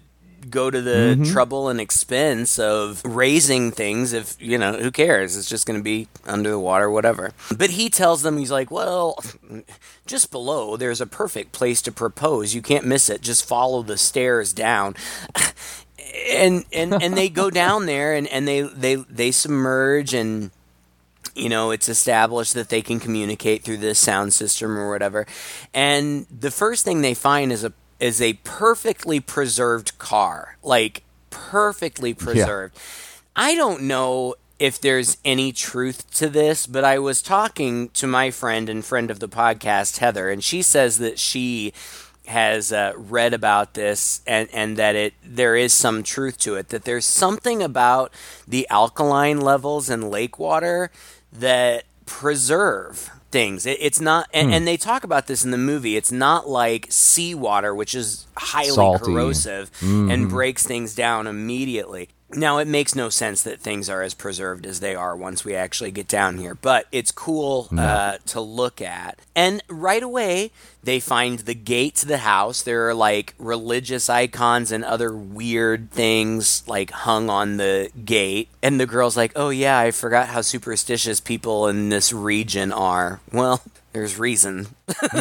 [0.50, 1.32] go to the Mm-hmm.
[1.32, 5.84] trouble and expense of raising things if you know who cares it's just going to
[5.84, 9.16] be under the water whatever but he tells them he's like well
[10.04, 13.96] just below there's a perfect place to propose you can't miss it just follow the
[13.96, 14.96] stairs down
[16.32, 20.50] and and and they go down there and and they they they submerge and
[21.34, 25.26] you know it's established that they can communicate through this sound system or whatever.
[25.72, 32.14] And the first thing they find is a is a perfectly preserved car like perfectly
[32.14, 32.78] preserved.
[33.34, 38.30] I don't know if there's any truth to this but i was talking to my
[38.30, 41.72] friend and friend of the podcast heather and she says that she
[42.26, 46.68] has uh, read about this and, and that it there is some truth to it
[46.68, 48.12] that there's something about
[48.46, 50.90] the alkaline levels in lake water
[51.32, 53.66] that preserve things.
[53.66, 54.54] It, it's not and, hmm.
[54.54, 55.96] and they talk about this in the movie.
[55.96, 59.04] It's not like seawater which is highly Salty.
[59.04, 60.10] corrosive mm-hmm.
[60.10, 64.66] and breaks things down immediately now it makes no sense that things are as preserved
[64.66, 68.80] as they are once we actually get down here but it's cool uh, to look
[68.80, 69.18] at.
[69.34, 70.50] And right away
[70.82, 72.62] they find the gate to the house.
[72.62, 78.48] There are like religious icons and other weird things like hung on the gate.
[78.62, 83.20] And the girl's like oh yeah i forgot how superstitious people in this region are.
[83.32, 84.68] Well there's reason.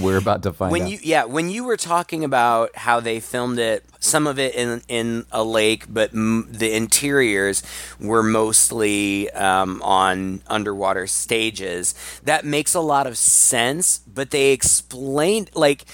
[0.00, 0.90] We're about to find when out.
[0.90, 4.82] you yeah when you were talking about how they filmed it some of it in
[4.88, 7.62] in a lake but m- the interiors
[8.00, 11.94] were mostly um, on underwater stages.
[12.24, 15.84] That makes a lot of sense but they explained like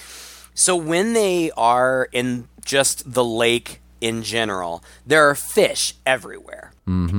[0.55, 6.73] so when they are in just the lake in general there are fish everywhere.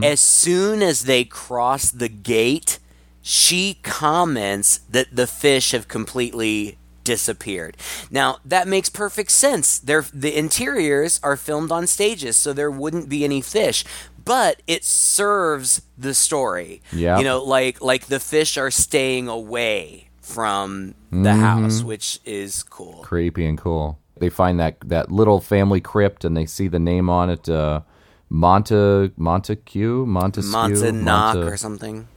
[0.04, 2.80] As soon as they cross the gate
[3.22, 7.76] she comments that the fish have completely disappeared.
[8.12, 9.80] Now, that makes perfect sense.
[9.80, 13.84] They're, the interiors are filmed on stages, so there wouldn't be any fish.
[14.24, 16.82] But it serves the story.
[16.92, 17.18] Yeah.
[17.18, 21.40] You know, like like the fish are staying away from the Mm-hmm.
[21.42, 23.02] house, which is cool.
[23.02, 23.98] creepy and cool.
[24.20, 27.82] They find that that little family crypt and they see the name on it, uh,
[28.32, 32.08] Monta Montague Montesquieu or something.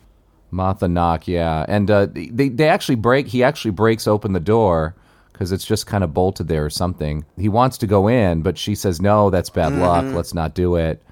[0.53, 1.65] Martha Knock, yeah.
[1.67, 3.27] And uh, they they actually break.
[3.29, 4.95] He actually breaks open the door
[5.33, 7.25] because it's just kind of bolted there or something.
[7.37, 9.31] He wants to go in, but she says no.
[9.31, 10.05] That's bad luck.
[10.15, 11.03] Let's not do it.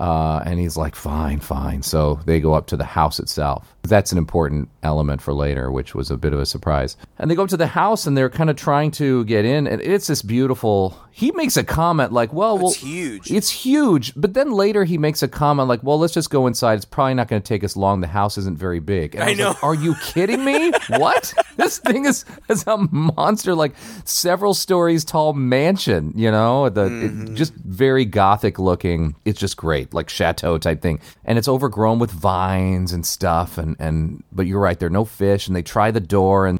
[0.00, 1.82] Uh, and he's like, fine, fine.
[1.82, 3.76] So they go up to the house itself.
[3.82, 6.96] That's an important element for later, which was a bit of a surprise.
[7.18, 9.66] And they go up to the house and they're kind of trying to get in.
[9.66, 10.96] And it's this beautiful.
[11.12, 13.30] He makes a comment like, well, well It's huge.
[13.30, 16.74] it's huge, but then later he makes a comment like, "Well, let's just go inside.
[16.76, 18.00] It's probably not going to take us long.
[18.00, 19.48] The house isn't very big." And I, I know.
[19.48, 20.72] like, Are you kidding me?
[20.96, 21.34] what?
[21.60, 23.74] This thing is is a monster, like
[24.06, 26.12] several stories tall mansion.
[26.16, 27.32] You know, the Mm-hmm.
[27.32, 29.14] it, just very gothic looking.
[29.26, 33.58] It's just great, like chateau type thing, and it's overgrown with vines and stuff.
[33.58, 36.58] And and but you're right, there are no fish, and they try the door and.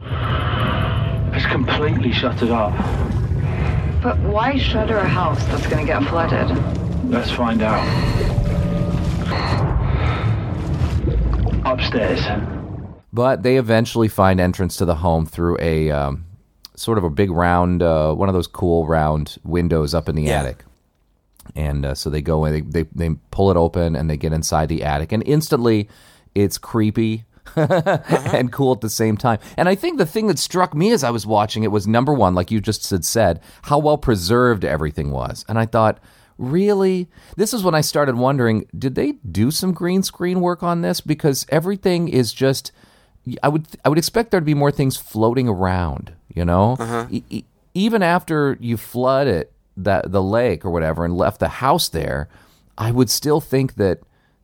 [1.32, 2.72] It's completely shuttered up.
[4.02, 6.48] But why shutter a house that's gonna get flooded?
[7.10, 7.86] Let's find out.
[11.64, 12.20] Upstairs.
[13.12, 16.24] But they eventually find entrance to the home through a um,
[16.76, 20.22] sort of a big round, uh, one of those cool round windows up in the
[20.22, 20.40] Yeah.
[20.40, 20.64] attic.
[21.54, 24.32] And uh, so they go in, they, they, they pull it open and they get
[24.32, 25.12] inside the attic.
[25.12, 25.88] And instantly
[26.34, 27.24] it's creepy.
[27.56, 29.40] and cool at the same time.
[29.56, 32.12] And I think the thing that struck me as I was watching it was number
[32.14, 35.44] one, like you just had said, how well preserved everything was.
[35.48, 35.98] And I thought,
[36.38, 37.08] really?
[37.36, 41.00] This is when I started wondering, did they do some green screen work on this?
[41.00, 42.70] Because everything is just.
[43.42, 46.76] I would I would expect there to be more things floating around, you know.
[47.10, 49.52] E- e- even after you flood it,
[49.84, 52.28] that the lake or whatever, and left the house there,
[52.78, 54.00] I would still think that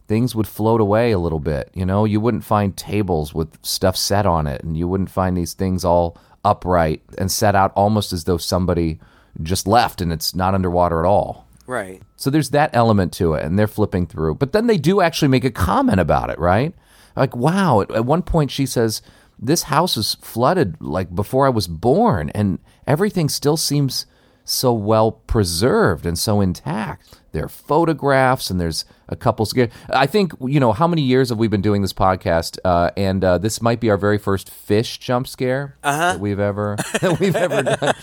[0.09, 1.70] things would float away a little bit.
[1.75, 5.37] You know, you wouldn't find tables with stuff set on it, and you wouldn't find
[5.37, 9.01] these things all upright and set out almost as though somebody
[9.42, 11.46] just left and it's not underwater at all.
[11.66, 12.01] Right.
[12.14, 14.37] So there's that element to it, and they're flipping through.
[14.37, 16.72] But then they do actually make a comment about it, right?
[17.16, 17.81] Like, wow.
[17.81, 19.03] At, at one point, she says,
[19.38, 24.07] This house is flooded like before I was born, and everything still seems
[24.46, 27.20] so well preserved and so intact.
[27.32, 29.46] There are photographs, and there's a couple.
[29.90, 32.59] I think, you know, how many years have we been doing this podcast?
[32.64, 36.76] Uh, and uh, this might be our very first fish jump scare that we've ever
[37.02, 37.94] that we've ever done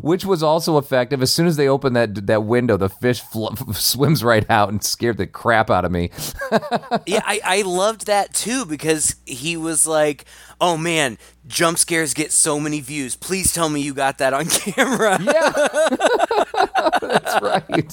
[0.00, 1.22] which was also effective.
[1.22, 4.82] As soon as they opened that that window, the fish fl- swims right out and
[4.82, 6.10] scared the crap out of me.
[7.06, 10.24] yeah, I, I loved that too because he was like,
[10.60, 13.16] "Oh man, jump scares get so many views.
[13.16, 15.50] Please tell me you got that on camera." Yeah,
[17.00, 17.92] that's right.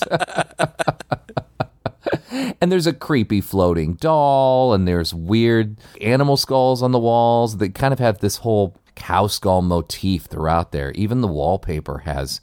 [2.62, 7.76] and there's a creepy floating doll, and there's weird animal skulls on the walls that
[7.76, 10.92] kind of have this whole cow skull motif throughout there.
[10.92, 12.42] Even the wallpaper has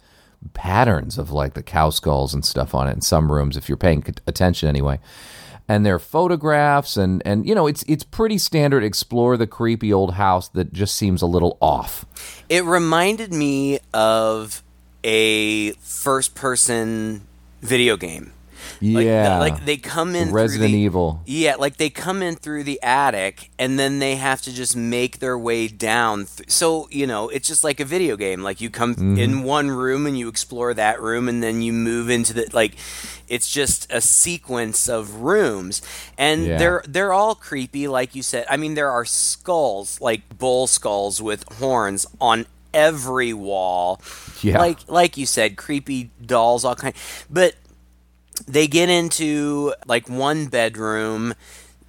[0.55, 3.77] patterns of like the cow skulls and stuff on it in some rooms, if you're
[3.77, 4.99] paying attention anyway.
[5.69, 8.85] And there are photographs, and and you know it's it's pretty standard.
[8.85, 12.05] Explore the creepy old house that just seems a little off.
[12.49, 14.63] It reminded me of
[15.03, 17.27] a first-person
[17.63, 18.33] video game.
[18.83, 21.21] Like, Yeah, like they come in Resident the- Evil.
[21.27, 25.19] Yeah, like they come in through the attic and then they have to just make
[25.19, 26.27] their way down.
[26.27, 28.43] Th- so, you know, it's just like a video game.
[28.43, 29.19] Like you come Mm-hmm.
[29.19, 32.77] in one room and you explore that room and then you move into the like
[33.29, 35.83] it's just a sequence of rooms
[36.17, 36.59] and Yeah.
[36.59, 38.47] they're they're all creepy like you said.
[38.49, 44.01] I mean, there are skulls, like bull skulls with horns on every wall.
[44.43, 44.59] Yeah.
[44.59, 46.95] Like like you said, creepy dolls all kind.
[47.31, 47.55] But
[48.47, 51.35] they get into like one bedroom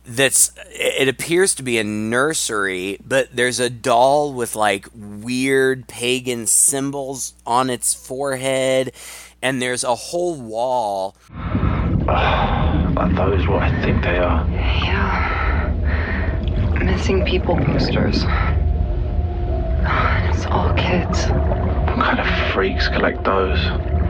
[0.05, 6.47] that's it appears to be a nursery but there's a doll with like weird pagan
[6.47, 8.93] symbols on its forehead
[9.41, 11.15] and there's a whole wall
[12.07, 14.47] Are those what I think they are?
[14.49, 15.71] Yeah.
[16.81, 18.23] Missing people posters.
[20.29, 21.27] It's all kids.
[21.97, 23.59] What kind of freaks collect those?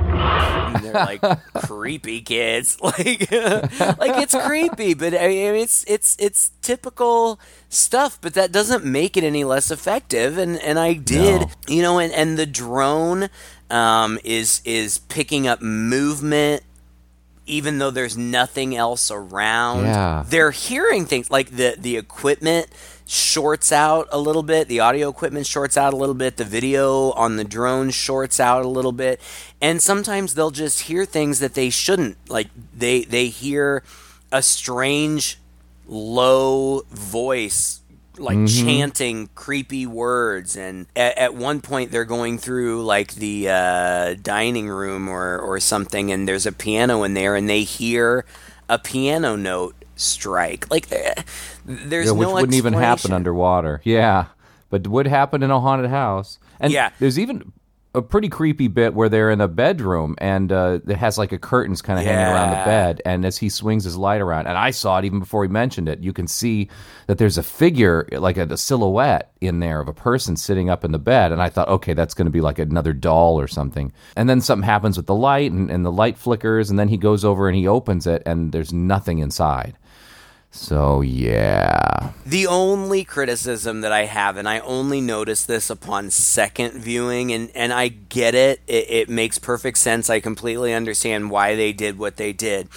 [0.09, 1.21] and they're like
[1.53, 8.33] creepy kids like like it's creepy but I mean it's it's it's typical stuff but
[8.33, 11.47] that doesn't make it any less effective and and I did No.
[11.67, 13.29] you know and and the drone
[13.69, 16.63] um is is picking up movement
[17.47, 20.23] even though there's nothing else around Yeah.
[20.27, 22.67] they're hearing things like the the equipment
[23.09, 27.11] shorts out a little bit the audio equipment shorts out a little bit the video
[27.11, 29.21] on the drone shorts out a little bit
[29.61, 33.81] and sometimes they'll just hear things that they shouldn't like they they hear
[34.31, 35.39] a strange
[35.87, 37.81] low voice
[38.17, 44.15] like chanting creepy words and at, at one point they're going through like the uh,
[44.21, 48.25] dining room or, or something and there's a piano in there and they hear
[48.69, 51.13] a piano note strike like eh,
[51.65, 53.81] there's Yeah, which no wouldn't even happen underwater.
[53.83, 54.25] Yeah,
[54.69, 56.39] but would happen in a haunted house.
[56.59, 56.89] And Yeah.
[56.99, 57.51] there's even
[57.97, 61.37] a pretty creepy bit where they're in a bedroom and uh, it has like a
[61.37, 63.01] curtains kind of hanging around the bed.
[63.05, 65.89] And as he swings his light around, and I saw it even before he mentioned
[65.89, 66.69] it, you can see
[67.07, 70.85] that there's a figure, like a, a silhouette in there of a person sitting up
[70.85, 71.31] in the bed.
[71.31, 73.91] And I thought, okay, that's going to be like another doll or something.
[74.15, 76.97] And then something happens with the light, and, and the light flickers, and then he
[76.97, 79.77] goes over and he opens it, and there's nothing inside.
[80.57, 82.11] So yeah.
[82.25, 87.51] The only criticism that I have, and I only noticed this upon second viewing, and,
[87.55, 88.59] and I get it.
[88.67, 90.09] it, it makes perfect sense.
[90.09, 92.69] I completely understand why they did what they did.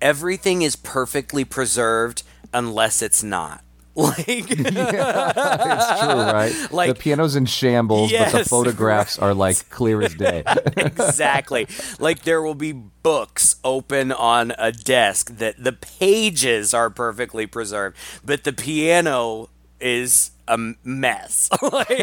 [0.00, 3.62] Everything is perfectly preserved unless it's not.
[3.98, 6.54] Like, It's true, right?
[6.70, 10.44] Like- the piano's in shambles, but the Yes, photographs are like clear as day.
[10.76, 11.66] exactly.
[11.98, 17.96] Like there will be books open on a desk that the pages are perfectly preserved,
[18.24, 19.48] but the piano
[19.80, 21.48] is a mess.
[21.60, 21.98] like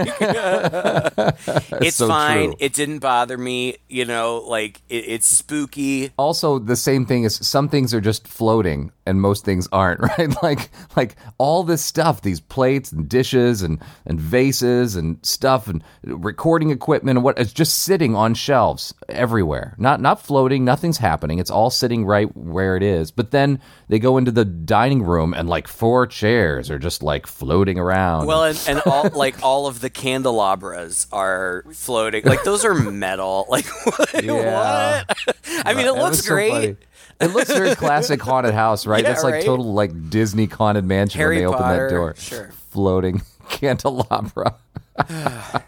[1.81, 2.49] it's so fine.
[2.51, 2.55] true.
[2.59, 3.77] It didn't bother me.
[3.89, 6.11] You know, like it, it's spooky.
[6.17, 10.33] also, the same thing is some things are just floating and most things aren't, right?
[10.41, 15.83] Like like all this stuff, these plates and dishes and and vases and stuff and
[16.03, 19.75] recording equipment and what it's just sitting on shelves everywhere.
[19.77, 21.39] Not not floating, nothing's happening.
[21.39, 23.11] It's all sitting right where it is.
[23.11, 27.27] But then they go into the dining room and like four chairs are just like
[27.27, 28.27] floating around.
[28.27, 32.23] Well, and, and all like all of the candelabras are floating.
[32.23, 33.45] Like those are metal.
[33.55, 34.23] Like what?
[34.23, 35.03] Yeah.
[35.07, 35.35] what?
[35.65, 36.51] I mean, it looks so great.
[36.51, 36.75] funny.
[37.21, 39.03] It looks very classic haunted house, right?
[39.03, 39.45] Yeah, That's like right?
[39.45, 42.15] total like Disney haunted mansion Harry when they open that door.
[42.17, 42.51] sure.
[42.69, 44.55] Floating candelabra.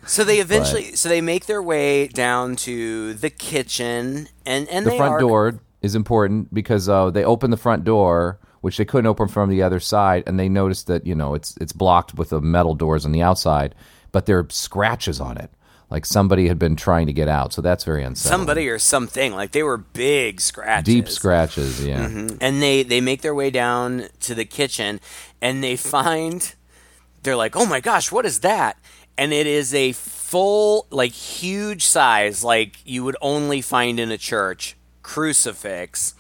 [0.06, 4.92] So they eventually, so they make their way down to the kitchen, and and The
[4.96, 9.06] front are, door is important because uh, they open the front door, which they couldn't
[9.08, 12.30] open from the other side, and they notice that you know it's it's blocked with
[12.30, 13.76] the metal doors on the outside,
[14.14, 15.52] but there are scratches on it,
[15.90, 17.54] like somebody had been trying to get out.
[17.54, 18.40] So that's very unsettling.
[18.40, 19.34] somebody or something.
[19.34, 22.08] Like they were big scratches, deep scratches, yeah.
[22.08, 22.38] Mm-hmm.
[22.42, 25.00] and they they make their way down to the kitchen,
[25.42, 26.56] and they find
[27.24, 28.78] they're like, oh my gosh, what is that?
[29.18, 34.18] And it is a full, like huge size, like you would only find in a
[34.18, 36.14] church crucifix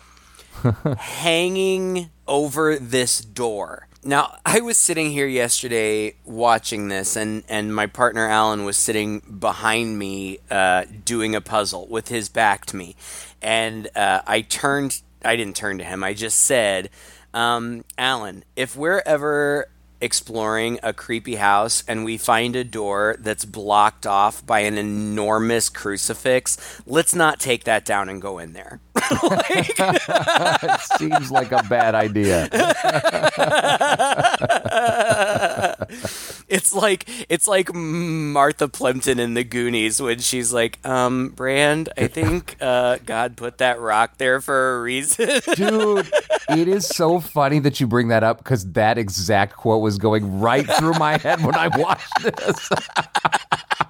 [0.98, 3.87] hanging over this door.
[4.08, 9.20] Now, I was sitting here yesterday watching this, and, and my partner Alan was sitting
[9.20, 12.96] behind me uh, doing a puzzle with his back to me.
[13.42, 16.90] And uh, I turned, I didn't turn to him, I just said,
[17.34, 19.68] um, Alan, if we're ever
[20.02, 25.70] exploring a creepy house and we find a door that's blocked off by an enormous
[25.70, 28.80] crucifix, let's not take that down and go in there.
[29.50, 32.50] It seems like a bad idea.
[36.48, 42.08] It's like it's like Martha Plimpton in the Goonies when she's like, um, Brand, I
[42.08, 45.42] think uh, God put that rock there for a reason.
[45.56, 46.10] Dude,
[46.50, 50.40] it is so funny that you bring that up because that exact quote was going
[50.40, 52.70] right through my head when I watched this.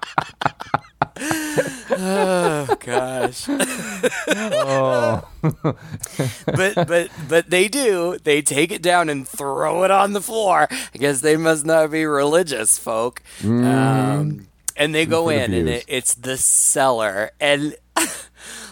[1.98, 3.48] oh gosh.
[3.50, 8.18] Oh, but but but they do.
[8.22, 10.68] They take it down and throw it on the floor.
[10.70, 13.22] I guess they must not be religious folk.
[13.44, 17.76] Um, and they go the in, and it, it's the cellar, and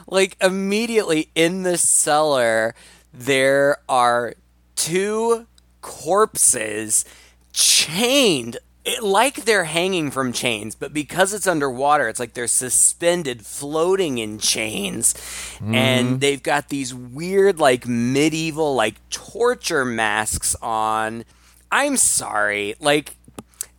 [0.06, 2.74] like immediately in the cellar,
[3.12, 4.34] there are
[4.76, 5.46] two
[5.80, 7.04] corpses
[7.52, 8.58] chained.
[8.88, 14.18] It, like they're hanging from chains, but because it's underwater, it's like they're suspended, floating
[14.18, 15.12] in chains,
[15.60, 16.18] and mm-hmm.
[16.18, 21.24] they've got these weird, like medieval, like torture masks on.
[21.72, 23.16] I'm sorry, like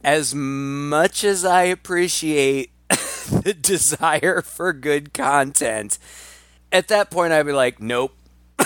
[0.03, 5.99] as much as I appreciate the desire for good content,
[6.71, 8.13] at that point I'd be like, nope.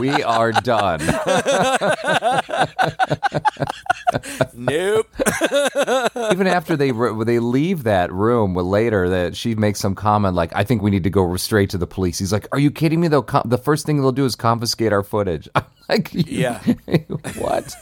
[0.00, 1.00] we are done.
[4.54, 5.06] Nope.
[6.32, 10.64] Even after they they leave that room later, that she makes some comment like, "I
[10.64, 13.08] think we need to go straight to the police." He's like, "Are you kidding me?
[13.08, 16.60] They'll com- the first thing they'll do is confiscate our footage." I'm like, Yeah.
[17.38, 17.74] what?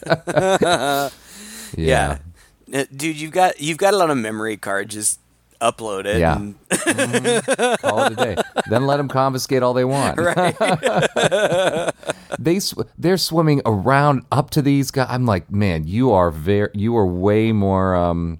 [1.76, 2.18] Yeah.
[2.72, 4.88] Uh, Dude, you've got you've got it on a memory card.
[4.90, 5.20] Just
[5.60, 6.18] upload it.
[6.18, 6.36] Yeah.
[6.36, 6.54] and-
[7.80, 8.36] Call it a day.
[8.68, 10.18] Then let them confiscate all they want.
[10.18, 10.56] Right.
[12.38, 15.06] they sw- they're swimming around up to these guys.
[15.10, 18.38] I'm like, man, you are very, you are way more um,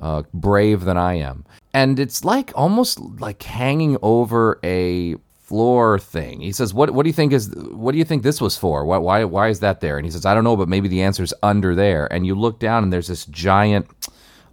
[0.00, 1.44] uh, brave than I am.
[1.74, 6.40] And it's like almost like hanging over a floor thing.
[6.40, 8.84] He says, "What what do you think is what do you think this was for?
[8.84, 11.02] Why why why is that there?" And he says, "I don't know, but maybe the
[11.02, 13.86] answer is under there." And you look down and there's this giant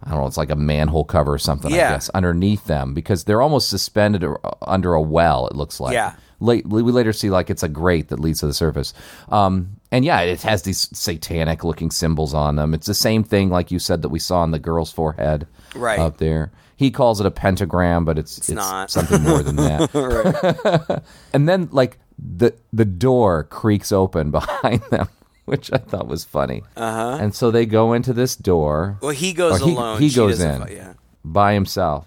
[0.02, 3.24] I don't know, it's like a manhole cover or something, I guess, underneath them because
[3.24, 4.24] they're almost suspended
[4.62, 5.94] under a well, it looks like.
[5.94, 6.14] Yeah.
[6.38, 8.92] Late, we later see like it's a grate that leads to the surface.
[9.30, 12.74] Um, and yeah, it has these satanic looking symbols on them.
[12.74, 15.98] It's the same thing, like you said, that we saw on the girl's forehead Right.
[15.98, 16.52] up there.
[16.76, 18.90] He calls it a pentagram, but it's, it's, not.
[18.90, 21.02] something more than that.
[21.32, 25.08] and then like the the door creaks open behind them,
[25.50, 26.62] which I thought was funny.
[26.76, 27.18] Uh-huh.
[27.20, 30.00] And so they go into this door well, he goes he- alone.
[30.00, 30.62] he She goes in.
[30.62, 30.92] fi- Yeah.
[31.24, 32.06] by himself.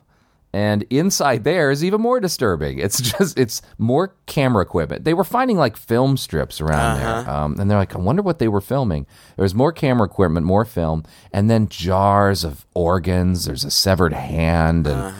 [0.52, 2.80] And inside there is even more disturbing.
[2.80, 5.04] It's just it's more camera equipment.
[5.06, 8.40] They were finding like film strips around there, um, and they're like, I wonder what
[8.40, 9.06] they were filming.
[9.36, 13.46] There was more camera equipment, more film, and then jars of organs.
[13.46, 15.14] There's a severed hand and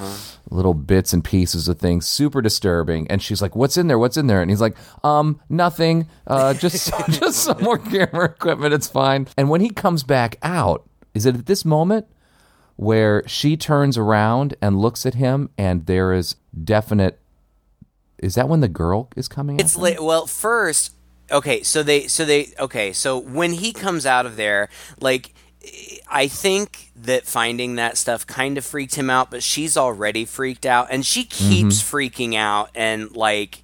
[0.50, 2.08] little bits and pieces of things.
[2.08, 3.08] Super disturbing.
[3.10, 4.00] And she's like, "What's in there?
[4.00, 6.08] What's in there?" And he's like, "Um, nothing.
[6.28, 8.74] Uh, just just some more camera equipment.
[8.74, 12.08] It's fine." And when he comes back out, is it at this moment?
[12.76, 17.20] where she turns around and looks at him and there is definite
[18.20, 19.60] is that when the girl is coming?
[19.60, 20.04] It's at late.
[20.04, 20.94] Well, first,
[21.32, 24.70] okay, so they, so they, okay, so when he comes out of there,
[25.00, 25.34] like,
[26.10, 30.66] I think that finding that stuff kind of freaked him out, but she's already freaked
[30.66, 31.96] out, and she keeps mm-hmm.
[31.96, 33.62] freaking out and like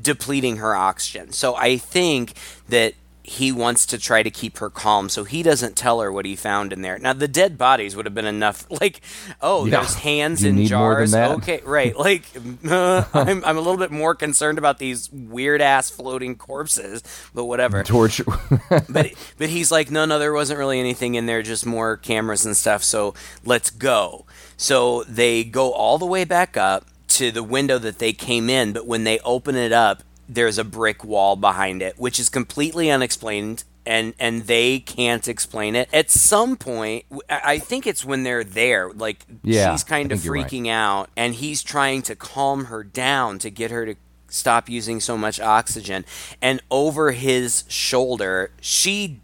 [0.00, 1.32] depleting her oxygen.
[1.32, 2.34] So I think
[2.68, 2.94] that
[3.28, 6.36] he wants to try to keep her calm so he doesn't tell her what he
[6.36, 6.96] found in there.
[6.98, 9.00] Now the dead bodies would have been enough like
[9.40, 9.78] oh Yeah.
[9.80, 11.38] there's hands You in need more than jars.
[11.38, 11.96] Okay, right.
[11.96, 12.22] Like
[12.68, 17.02] uh, I'm I'm a little bit more concerned about these weird ass floating corpses,
[17.34, 17.82] but whatever.
[17.82, 18.24] torture.
[18.88, 22.46] but but he's like no no there wasn't really anything in there just more cameras
[22.46, 23.12] and stuff so
[23.44, 24.24] let's go
[24.56, 28.72] so they go all the way back up to the window that they came in
[28.72, 32.90] but when they open it up there's a brick wall behind it which is completely
[32.90, 38.42] unexplained and and they can't explain it at some point I think it's when they're
[38.44, 40.46] there like Yeah, she's kind of you're right.
[40.46, 43.94] freaking out and he's trying to calm her down to get her to
[44.28, 46.04] stop using so much oxygen
[46.42, 49.20] and over his shoulder she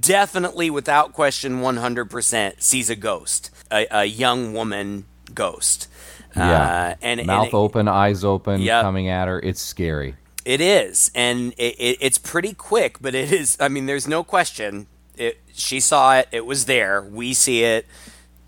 [0.00, 5.88] definitely without question 100% sees a ghost a, a young woman ghost
[6.36, 8.82] yeah, uh, and mouth and it- open, eyes open, Yep.
[8.82, 9.40] coming at her.
[9.40, 10.14] It's scary.
[10.48, 13.58] It is, and it, it, it's pretty quick, but it is.
[13.60, 14.86] I mean, there's no question.
[15.14, 16.28] It, she saw it.
[16.32, 17.02] It was there.
[17.02, 17.84] We see it.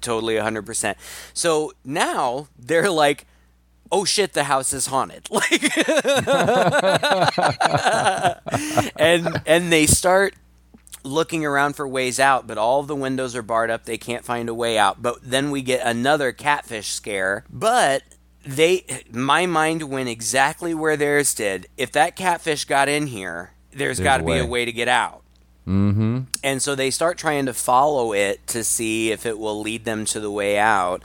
[0.01, 0.94] Totally 100%.
[1.34, 3.26] So now they're like,
[3.92, 5.28] oh shit, the house is haunted.
[5.30, 5.76] Like,
[8.96, 10.34] and and they start
[11.05, 13.84] looking around for ways out, but all the windows are barred up.
[13.84, 15.03] They can't find a way out.
[15.03, 17.44] But then we get another catfish scare.
[17.51, 18.05] But
[18.45, 21.66] they, my mind went exactly where theirs did.
[21.76, 24.64] If that catfish got in here, there's got to be a way.
[24.64, 25.22] to get out.
[25.66, 26.20] Mm-hmm.
[26.43, 30.05] And so they start trying to follow it to see if it will lead them
[30.07, 31.03] to the way out.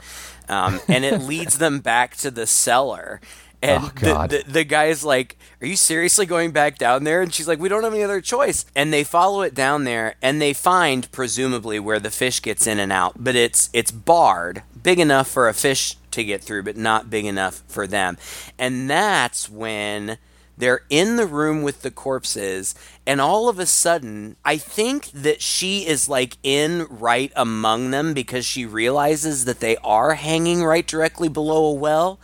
[0.48, 3.20] Um, and it leads them back to the cellar.
[3.62, 3.90] And Oh,
[4.28, 7.22] the- the, the guy's like, Are you seriously going back down there?
[7.22, 8.64] And she's like, We don't have any other choice.
[8.74, 12.78] And they follow it down there and they find, presumably, where the fish gets in
[12.78, 13.14] and out.
[13.22, 17.24] But it's it's barred, big enough for a fish to get through, but not big
[17.24, 18.18] enough for them.
[18.58, 20.18] And that's when
[20.58, 22.74] they're in the room with the corpses,
[23.06, 28.14] and all of a sudden, I think that she is like in right among them
[28.14, 32.18] because she realizes that they are hanging right directly below a well.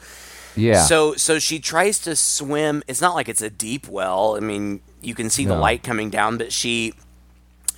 [0.57, 0.83] Yeah.
[0.85, 2.83] So so she tries to swim.
[2.89, 4.35] It's not like it's a deep well.
[4.37, 6.95] I mean, you can see the light coming down, but she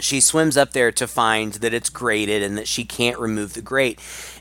[0.01, 3.63] she swims up there to find that it's grated and that she can't remove the
[3.63, 3.99] grate.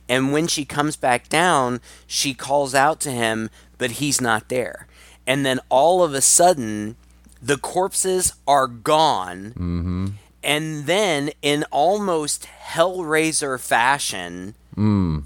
[0.10, 4.88] And when she comes back down, she calls out to him, but he's not there.
[5.26, 6.98] And then all of a sudden,
[7.42, 9.52] the corpses are gone.
[9.52, 10.08] Mm-hmm.
[10.44, 14.56] And then, in almost Hellraiser fashion,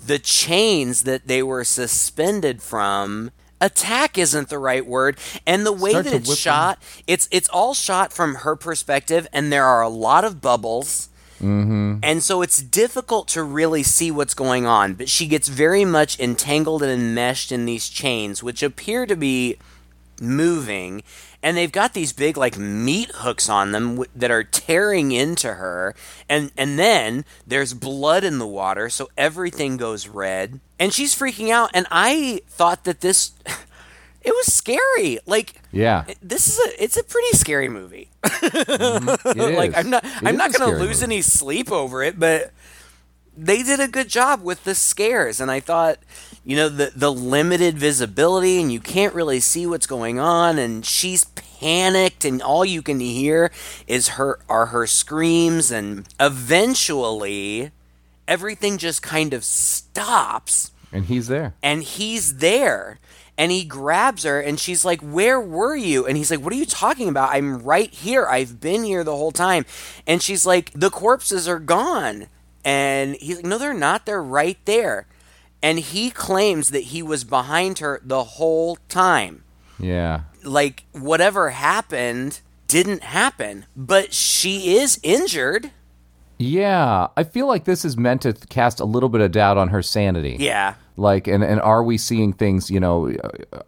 [0.06, 5.90] the chains that they were suspended from attack isn't the right word and the way
[5.92, 6.42] Start that it's whip them.
[6.42, 11.10] shot it's it's all shot from her perspective and there are a lot of bubbles
[11.40, 12.00] Mm-hmm.
[12.02, 16.20] and so it's difficult to really see what's going on but she gets very much
[16.20, 19.58] entangled and enmeshed in these chains which appear to be
[20.20, 21.04] moving
[21.48, 25.54] and they've got these big like meat hooks on them w- that are tearing into
[25.54, 25.96] her.
[26.28, 30.60] And and then there's blood in the water so everything goes red.
[30.78, 31.70] And she's freaking out.
[31.74, 33.32] And i thought that this
[34.22, 35.20] it was scary.
[35.26, 36.04] Like yeah.
[36.22, 38.10] this is a it's a pretty scary movie.
[38.28, 39.40] Mm-hmm.
[39.40, 41.14] It like i'm not It i'm not gonna lose movie.
[41.16, 42.52] any sleep over it but
[43.38, 45.40] they did a good job with the scares.
[45.40, 46.00] And i thought
[46.48, 50.86] you know the the limited visibility and you can't really see what's going on and
[50.86, 53.52] she's panicked and all you can hear
[53.86, 57.72] is her are her screams and eventually
[58.30, 60.72] everything just kind of stops.
[60.94, 61.54] And he's there.
[61.62, 63.00] and he's there.
[63.38, 66.08] And he grabs her and she's like where were you?
[66.08, 67.32] And he's like what are you talking about?
[67.34, 68.26] I'm right here.
[68.26, 69.66] I've been here the whole time.
[70.08, 72.28] And she's like the corpses are gone.
[72.64, 74.06] And he's like no they're not.
[74.06, 75.08] They're right there
[75.64, 79.44] and he claims that he was behind her the whole time
[79.80, 80.22] Yeah.
[80.44, 85.72] like whatever happened didn't happen but she is injured
[86.38, 87.08] Yeah.
[87.18, 89.82] I feel like this is meant to cast a little bit of doubt on her
[89.82, 90.38] sanity.
[90.40, 93.16] yeah Like, and, and are we seeing things, you know,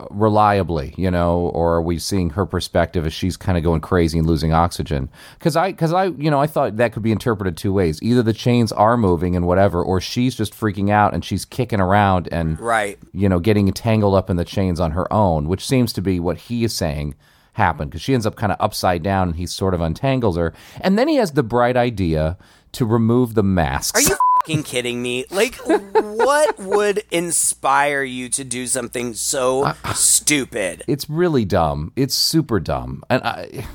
[0.09, 4.17] reliably, you know, or are we seeing her perspective as she's kind of going crazy
[4.17, 5.09] and losing oxygen?
[5.38, 8.01] Because I, because I, you know, I thought that could be interpreted two ways.
[8.01, 11.80] Either the chains are moving and whatever, or she's just freaking out and she's kicking
[11.80, 15.65] around and, right you know, getting tangled up in the chains on her own, which
[15.65, 17.15] seems to be what he is saying
[17.53, 20.53] happened because she ends up kind of upside down and he sort of untangles her.
[20.82, 22.38] And then he has the bright idea
[22.73, 23.99] to remove the masks.
[23.99, 25.26] are you kidding me?
[25.30, 30.84] Like, what would inspire you to do something so stupid?
[30.88, 31.92] It's really dumb.
[31.96, 33.66] It's super dumb, and I.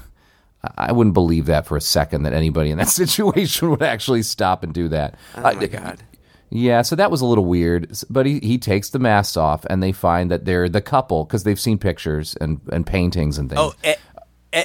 [0.78, 4.62] I wouldn't believe that for a second that anybody in that situation would actually stop
[4.62, 5.14] and do that.
[5.36, 6.02] Oh uh, my god.
[6.50, 7.92] Yeah, so that was a little weird.
[8.08, 11.42] But he, he takes the masks off, and they find that they're the couple because
[11.42, 13.60] they've seen pictures and, and paintings and things.
[13.60, 13.96] Oh, a-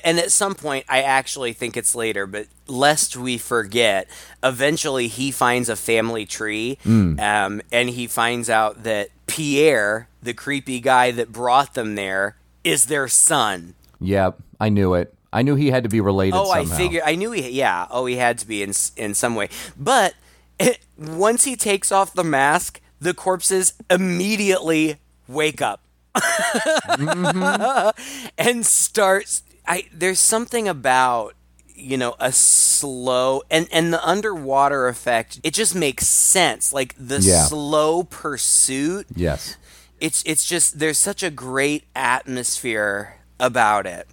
[0.03, 4.07] and at some point, I actually think it's later, but lest we forget,
[4.43, 10.79] eventually he finds a family tree, um, and he finds out that Pierre, the creepy
[10.79, 13.73] guy that brought them there, is their son.
[13.99, 15.13] Yep, I knew it.
[15.31, 16.35] I knew he had to be related.
[16.37, 17.03] Oh, I figured.
[17.05, 17.49] I knew he.
[17.49, 17.87] Yeah.
[17.89, 19.49] Oh, he had to be in in some way.
[19.77, 20.15] But
[20.97, 25.81] once he takes off the mask, the corpses immediately wake up
[28.37, 29.43] and starts.
[29.69, 31.35] I there's something about
[31.75, 35.39] you know a slow and and the underwater effect.
[35.43, 36.73] It just makes sense.
[36.73, 37.45] Like the Yeah.
[37.45, 39.07] slow pursuit.
[39.15, 39.55] Yes.
[40.01, 44.07] It's it's just there's such a great atmosphere about it.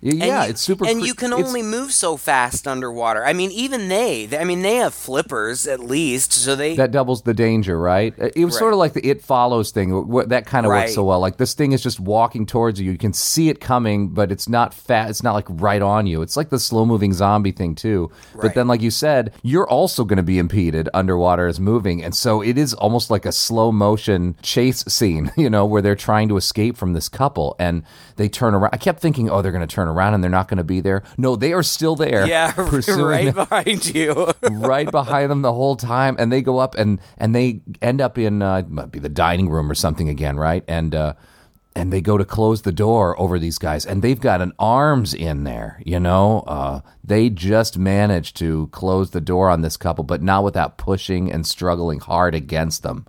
[0.00, 0.86] Yeah, you- it's super.
[0.86, 3.24] And cre- you can only move so fast underwater.
[3.24, 4.26] I mean, even they.
[4.26, 6.76] they- I mean, they have flippers at least, so they.
[6.76, 8.14] that doubles the danger, right?
[8.18, 9.88] It was sort of like the "it follows" thing.
[10.28, 11.18] That kind of works so well.
[11.20, 12.92] Like this thing is just walking towards you.
[12.92, 15.10] You can see it coming, but it's not fat.
[15.10, 16.22] It's not like right on you.
[16.22, 18.10] It's like the slow-moving zombie thing too.
[18.40, 22.14] But then, like you said, you're also going to be impeded underwater as moving, and
[22.14, 25.32] so it is almost like a slow motion chase scene.
[25.38, 27.82] You know, where they're trying to escape from this couple, and
[28.18, 28.70] they turn around.
[28.74, 30.80] I kept thinking, oh, they're going to turn around and they're not going to be
[30.80, 31.02] there.
[31.16, 32.26] No, they are still there.
[32.26, 32.52] yeah,
[32.98, 34.32] right behind you.
[34.42, 38.18] right behind them the whole time, and they go up and and they end up
[38.18, 40.64] in uh, might be the dining room or something again, right?
[40.68, 41.14] And uh,
[41.76, 45.14] and they go to close the door over these guys, and they've got an arms
[45.14, 45.80] in there.
[45.86, 50.42] You know, uh, they just managed to close the door on this couple, but not
[50.42, 53.06] without pushing and struggling hard against them.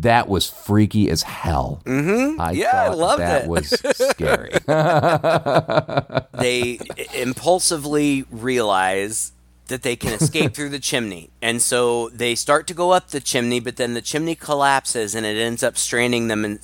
[0.00, 1.82] That was freaky as hell.
[1.84, 2.40] Mm-hmm.
[2.40, 3.48] I Yeah, I loved that it.
[3.48, 4.50] was scary.
[6.38, 6.78] they
[7.14, 9.32] impulsively realize
[9.68, 11.30] that they can escape through the chimney.
[11.42, 15.24] And so they start to go up the chimney, but then the chimney collapses and
[15.26, 16.60] it ends up stranding them in,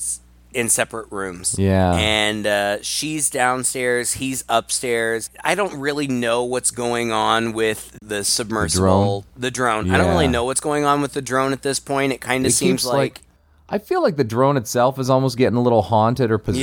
[0.54, 1.56] in separate rooms.
[1.58, 1.94] Yeah.
[1.94, 5.30] And uh, she's downstairs, he's upstairs.
[5.42, 9.90] I don't really know what's going on with the submersible, the drone.
[9.90, 12.12] I don't really know what's going on with the drone at this point.
[12.12, 13.20] It kind of seems keeps, like.
[13.68, 16.62] I feel like the drone itself is almost getting a little haunted or possessed.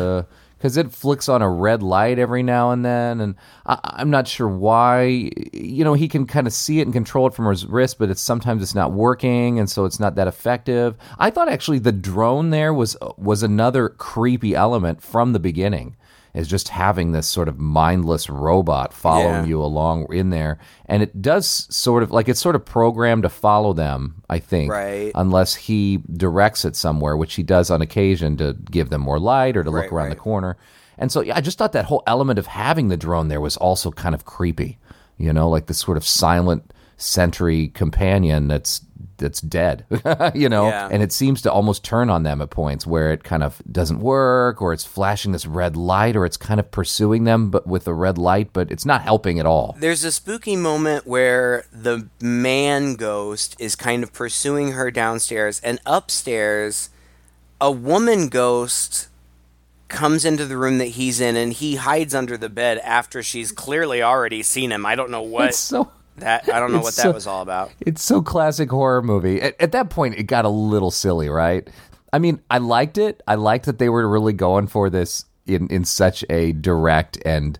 [0.00, 0.22] Yeah.
[0.60, 3.34] Because it flicks on a red light every now and then, and
[3.64, 5.30] I, I'm not sure why.
[5.54, 8.10] You know, he can kind of see it and control it from his wrist, but
[8.10, 10.96] it's sometimes it's not working, and so it's not that effective.
[11.18, 15.96] I thought actually the drone there was was another creepy element from the beginning.
[16.32, 19.44] Is just having this sort of mindless robot following Yeah.
[19.46, 23.28] you along in there, and it does sort of like it's sort of programmed to
[23.28, 24.22] follow them.
[24.30, 25.10] I think, Right.
[25.16, 29.56] unless he directs it somewhere, which he does on occasion to give them more light
[29.56, 30.10] or to look around right.
[30.10, 30.56] the corner.
[30.98, 33.56] And so, yeah, I just thought that whole element of having the drone there was
[33.56, 34.78] also kind of creepy,
[35.16, 38.82] you know, like this sort of silent sentry companion that's
[39.20, 39.84] that's dead,
[40.34, 40.88] you know, Yeah.
[40.90, 44.00] and it seems to almost turn on them at points where it kind of doesn't
[44.00, 47.86] work, or it's flashing this red light, or it's kind of pursuing them, but with
[47.86, 49.76] a red light, but it's not helping at all.
[49.78, 55.78] There's a spooky moment where the man ghost is kind of pursuing her downstairs, and
[55.86, 56.90] upstairs,
[57.60, 59.06] a woman ghost
[59.88, 63.50] comes into the room that he's in, and he hides under the bed after she's
[63.52, 64.86] clearly already seen him.
[64.86, 65.90] I don't know what It's so
[66.20, 66.52] that.
[66.52, 67.70] I don't know it's what that was all about.
[67.80, 69.40] It's so classic horror movie.
[69.40, 71.68] At, at that point, it got a little silly, right?
[72.12, 73.22] I mean, I liked it.
[73.26, 77.58] I liked that they were really going for this in in such a direct and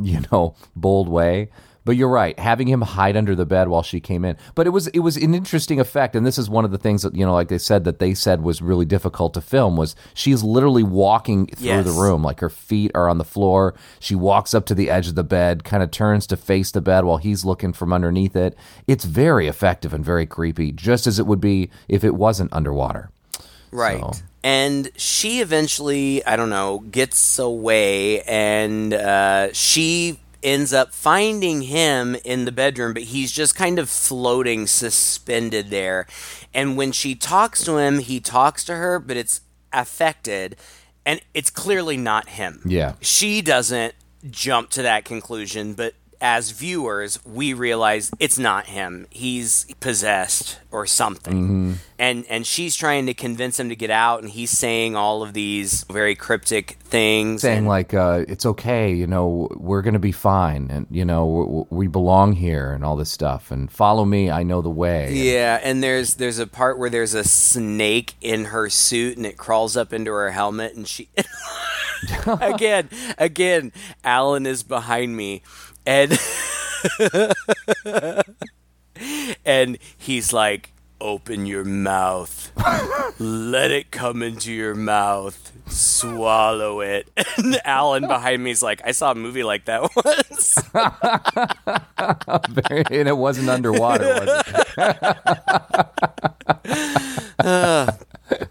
[0.00, 1.50] you know bold way.
[1.86, 4.36] But you're right, having him hide under the bed while she came in.
[4.54, 7.02] But it was it was an interesting effect, and this is one of the things
[7.02, 9.76] that you know, like they said, that they said was really difficult to film.
[9.76, 11.86] Was she's literally walking through Yes.
[11.86, 13.74] the room, like her feet are on the floor.
[14.00, 16.80] She walks up to the edge of the bed, kind of turns to face the
[16.80, 18.58] bed while he's looking from underneath it.
[18.88, 23.10] It's very effective and very creepy, just as it would be if it wasn't underwater.
[23.70, 24.00] Right.
[24.00, 24.12] So-
[24.42, 32.16] And she eventually, I don't know, gets away and uh, she ends up finding him
[32.24, 36.06] in the bedroom, but he's just kind of floating, suspended there.
[36.54, 39.40] And when she talks to him, he talks to her, but it's
[39.72, 40.56] affected
[41.04, 42.62] and it's clearly not him.
[42.64, 42.94] Yeah.
[43.00, 43.94] She doesn't
[44.30, 49.06] jump to that conclusion, but as viewers, we realize it's not him.
[49.10, 51.34] He's possessed or something.
[51.34, 51.72] Mm-hmm.
[51.98, 55.32] And and she's trying to convince him to get out and he's saying all of
[55.32, 60.12] these very cryptic things saying and- like uh, it's okay you know we're gonna be
[60.12, 64.30] fine and you know we, we belong here and all this stuff and follow me
[64.30, 68.46] i know the way Yeah, and there's there's a part where there's a snake in
[68.46, 71.08] her suit and it crawls up into her helmet and she
[72.26, 72.88] again
[73.18, 73.72] again
[74.04, 75.42] Alan is behind me
[75.86, 76.18] and
[79.44, 82.52] and he's like open your mouth.
[83.18, 85.52] Let it come into your mouth.
[85.68, 87.08] Swallow it.
[87.38, 90.58] And Alan behind me is like I saw a movie like that once.
[92.90, 94.42] And it wasn't underwater was
[97.38, 98.48] it?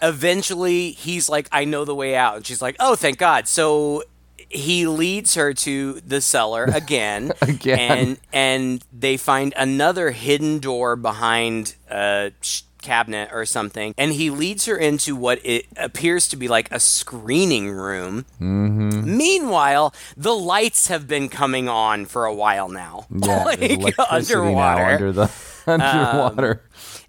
[0.00, 2.36] Eventually he's like i know the way out.
[2.36, 3.46] And she's like oh thank god.
[3.46, 4.02] So
[4.50, 7.78] he leads her to the cellar again, Again.
[7.98, 12.32] and and they find another hidden door behind a
[12.80, 16.78] cabinet or something and he leads her into what it appears to be like a
[16.78, 19.16] screening room Mm-hmm.
[19.16, 23.42] meanwhile the lights have been coming on for a while now yeah
[23.80, 25.30] like underwater now under the
[25.66, 26.62] underwater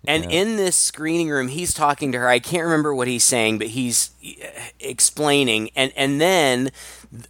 [0.07, 2.27] and in this screening room, he's talking to her.
[2.29, 4.45] I can't remember what he's saying, but he's uh,
[4.79, 6.71] explaining, and and then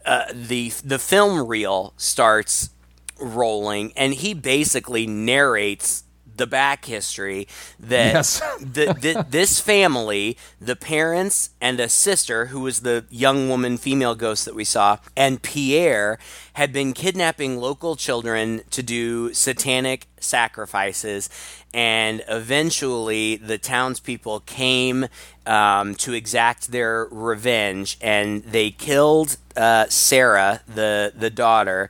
[0.06, 2.72] uh, the the film reel starts
[3.20, 6.04] rolling, and he basically narrates
[6.40, 7.48] the back history
[7.80, 8.42] that Yes.
[8.60, 14.16] the, the, this family, the parents and a sister, who was the young woman, female
[14.16, 16.18] ghost that we saw, and Pierre
[16.54, 21.30] had been kidnapping local children to do satanic sacrifices.
[21.74, 25.08] And eventually, the townspeople came
[25.46, 31.90] um, to exact their revenge, and they killed uh, Sarah, the the daughter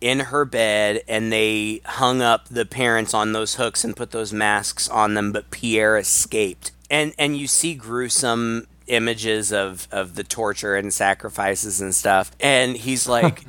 [0.00, 4.32] in her bed and they hung up the parents on those hooks and put those
[4.32, 6.72] masks on them but Pierre escaped.
[6.90, 12.32] And and you see gruesome images of of the torture and sacrifices and stuff.
[12.40, 13.44] And he's like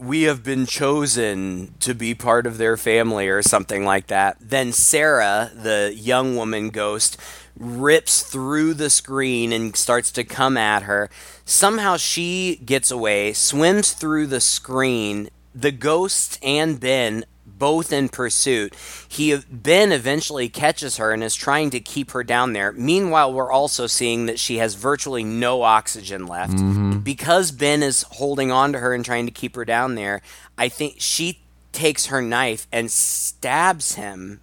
[0.00, 4.36] we have been chosen to be part of their family or something like that.
[4.40, 7.16] Then Sarah the young woman ghost
[7.58, 11.08] rips through the screen and starts to come at her.
[11.44, 18.74] Somehow she gets away swims through the screen the ghost and Ben both in pursuit.
[19.08, 22.72] He Ben eventually catches her and is trying to keep her down there.
[22.72, 26.54] Meanwhile, we're also seeing that she has virtually no oxygen left.
[26.54, 26.98] Mm-hmm.
[26.98, 30.20] Because Ben is holding on to her and trying to keep her down there,
[30.58, 31.40] I think she
[31.72, 34.40] takes her knife and stabs him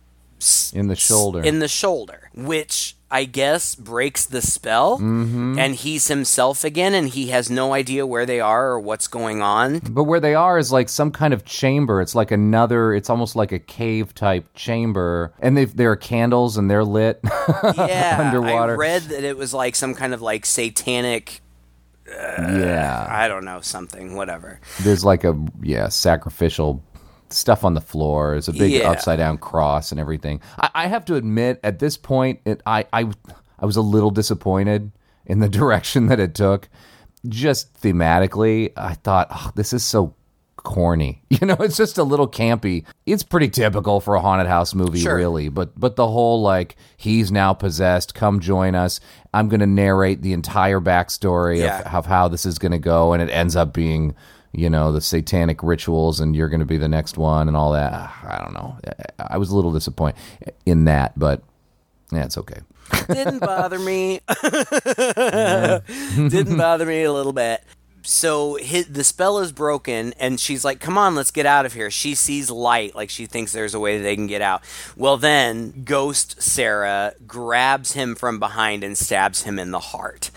[0.73, 5.59] in the shoulder in the shoulder, which I guess breaks the spell, Mm-hmm.
[5.59, 9.41] and he's himself again, and he has no idea where they are or what's going
[9.43, 9.79] on.
[9.79, 12.01] But where they are is like some kind of chamber.
[12.01, 12.91] It's like another.
[12.93, 17.19] It's almost like a cave type chamber, and they there are candles and they're lit.
[17.77, 18.73] Yeah, Underwater.
[18.73, 21.41] I read that it was like some kind of like satanic.
[22.07, 24.59] yeah, I don't know something, whatever.
[24.81, 26.81] there's like a yeah sacrificial
[27.33, 28.35] stuff on the floor.
[28.35, 28.89] It's a big Yeah.
[28.91, 30.41] upside down cross and everything.
[30.59, 33.09] I, I have to admit, at this point, it, I I
[33.59, 34.91] I was a little disappointed
[35.25, 36.69] in the direction that it took.
[37.27, 40.15] Just thematically, I thought oh, this is so
[40.57, 41.21] corny.
[41.43, 42.85] You know, it's just a little campy.
[43.05, 45.15] It's pretty typical for a haunted house movie, Sure.
[45.15, 45.49] really.
[45.49, 48.13] But but the whole like he's now possessed.
[48.15, 48.99] Come join us.
[49.33, 51.79] I'm going to narrate the entire backstory Yeah.
[51.81, 54.15] of, of how this is going to go, and it ends up being
[54.53, 57.71] you know the satanic rituals, and you're going to be the next one, and all
[57.73, 57.91] that.
[57.93, 58.77] Ah, I don't know.
[59.19, 60.15] I was a little disappointed
[60.65, 61.41] in that, but
[62.11, 62.59] yeah, it's okay.
[63.07, 64.21] Didn't bother me.
[65.15, 67.63] Didn't bother me a little bit.
[68.05, 71.73] So his, the spell is broken, and she's like, "Come on, let's get out of
[71.73, 74.61] here." She sees light, like she thinks there's a way they can get out.
[74.95, 80.31] Well, then Ghost Sarah grabs him from behind and stabs him in the heart.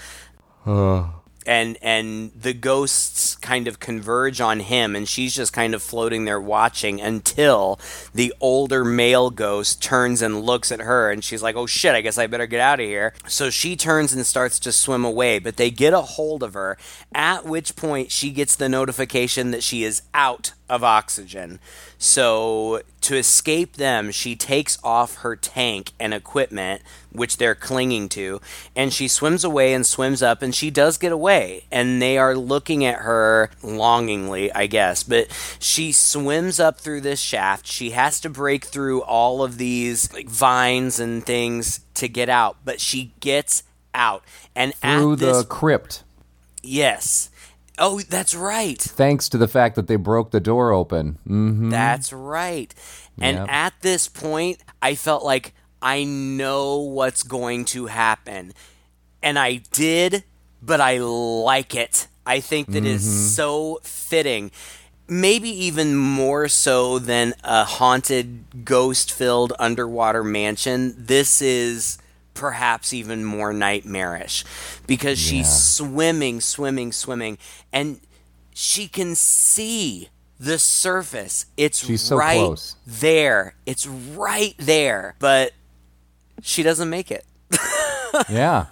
[1.46, 6.24] And and the ghosts kind of converge on him and she's just kind of floating
[6.24, 7.78] there watching until
[8.14, 12.00] the older male ghost turns and looks at her and she's like oh shit i
[12.00, 13.14] guess i better get out of here.
[13.26, 16.76] So she turns and starts to swim away but they get a hold of her
[17.14, 21.60] at which point she gets the notification that she is out of oxygen.
[21.98, 26.82] So to escape them she takes off her tank and equipment
[27.16, 28.40] which they're clinging to
[28.74, 32.36] and she swims away and swims up and she does get away and they are
[32.36, 35.26] looking at her longingly i guess but
[35.58, 40.28] she swims up through this shaft she has to break through all of these like
[40.28, 43.62] vines and things to get out but she gets
[43.94, 44.22] out
[44.54, 46.04] and Through at this the crypt.
[46.62, 47.30] Yes.
[47.78, 48.78] Oh, that's right.
[48.80, 51.18] thanks to the fact that they broke the door open.
[51.26, 52.74] hmm That's right.
[53.20, 53.46] And Yep.
[53.50, 58.52] at this point, I felt like I know what's going to happen.
[59.22, 60.24] And I did,
[60.62, 62.08] but I like it.
[62.24, 63.26] I think that is mm-hmm.
[63.28, 64.50] so fitting.
[65.08, 70.94] Maybe even more so than a haunted, ghost filled underwater mansion.
[70.98, 71.98] This is
[72.34, 74.44] perhaps even more nightmarish
[74.86, 77.38] because she's swimming, swimming, swimming.
[77.72, 78.00] And
[78.52, 80.08] she can see
[80.38, 81.46] the surface.
[81.56, 82.76] It's She's so right close.
[82.86, 83.54] there.
[83.64, 85.14] It's right there.
[85.18, 85.52] But
[86.42, 87.24] she doesn't make it.
[88.30, 88.66] Yeah.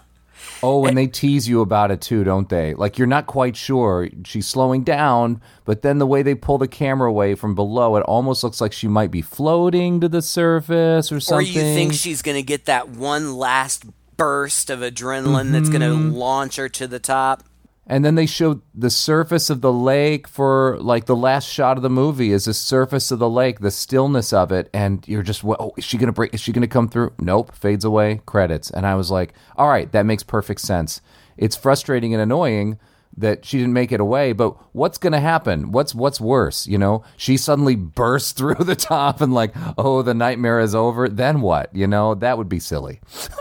[0.62, 2.73] Oh, and they tease you about it too, don't they?
[2.73, 6.69] Like you're not quite sure she's slowing down, but then the way they pull the
[6.69, 11.12] camera away from below, it almost looks like she might be floating to the surface
[11.12, 11.47] or something.
[11.47, 13.85] Or you think she's going to get that one last
[14.17, 16.12] burst of adrenaline that's going to Mm-hmm.
[16.15, 17.43] launch her to the top.
[17.87, 21.82] And then they show the surface of the lake for like the last shot of
[21.82, 25.45] the movie is the surface of the lake, the stillness of it, and you're just,
[25.45, 26.32] "Wha- oh, is she gonna break?
[26.32, 27.12] Is she gonna come through?
[27.18, 28.70] Nope, fades away, credits.
[28.70, 31.03] And I was like, all right, that makes perfect sense.
[31.37, 32.78] It's frustrating and annoying
[33.17, 35.71] that she didn't make it away, but what's gonna happen?
[35.73, 36.67] What's what's worse?
[36.67, 41.09] You know, she suddenly bursts through the top and like, oh, the nightmare is over.
[41.09, 41.75] Then what?
[41.75, 43.01] You know, that would be silly.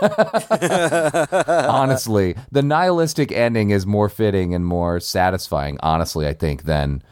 [1.32, 5.78] honestly, the nihilistic ending is more fitting and more satisfying.
[5.82, 7.02] Honestly, I think than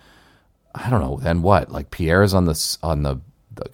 [0.74, 1.18] I don't know.
[1.22, 1.70] Then what?
[1.70, 3.20] Like Pierre's on the on the.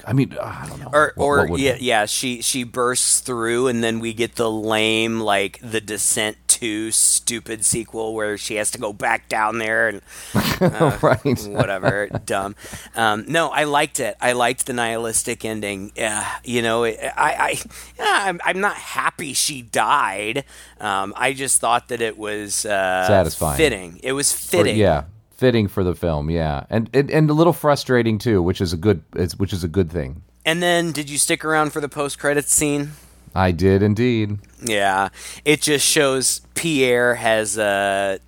[0.05, 0.91] I mean, I don't know.
[0.93, 4.35] Or, What- or what would- yeah, yeah, she she bursts through, and then we get
[4.35, 9.59] the lame like the Descent Two stupid sequel where she has to go back down
[9.59, 10.03] there and
[11.01, 11.39] right.
[11.47, 12.57] whatever dumb
[12.97, 17.61] um, no i liked it i liked the nihilistic ending yeah you know i i
[17.97, 20.43] yeah, I'm, I'm not happy she died
[20.81, 23.57] um, i just thought that it was uh, Satisfying.
[23.57, 26.29] fitting it was fitting yeah, fitting for the film.
[26.29, 29.05] Yeah, and, and and a little frustrating too, which is a good.
[29.37, 30.23] Which is a good thing.
[30.45, 32.93] and then did you stick around for the post-credits scene
[33.39, 34.39] I did indeed.
[34.63, 35.09] yeah
[35.45, 38.19] it just shows pierre has uh,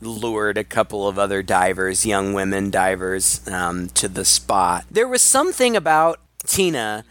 [0.00, 5.20] lured a couple of other divers young women divers um, to the spot there was
[5.22, 7.04] something about tina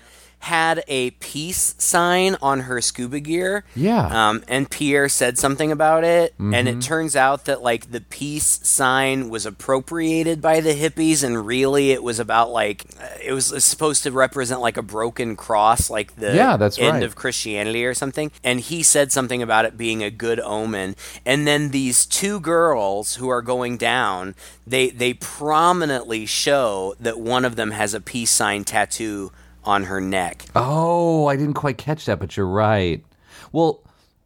[0.44, 4.30] had a peace sign on her scuba gear Yeah.
[4.30, 6.80] um, and pierre said something about it and Mm-hmm.
[6.80, 11.92] it turns out that like the peace sign was appropriated by the hippies and really
[11.92, 16.16] it was about like uh, it was supposed to represent like a broken cross like
[16.18, 17.04] the Yeah, that's end right.
[17.04, 18.32] of Christianity or something.
[18.44, 20.96] And he said something about it being a good omen.
[21.26, 24.36] And then these two girls who are going down,
[24.68, 29.32] they they prominently show that one of them has a peace sign tattoo
[29.66, 30.46] on her neck.
[30.56, 33.04] Oh, I didn't quite catch that, but you're right.
[33.52, 33.84] Well,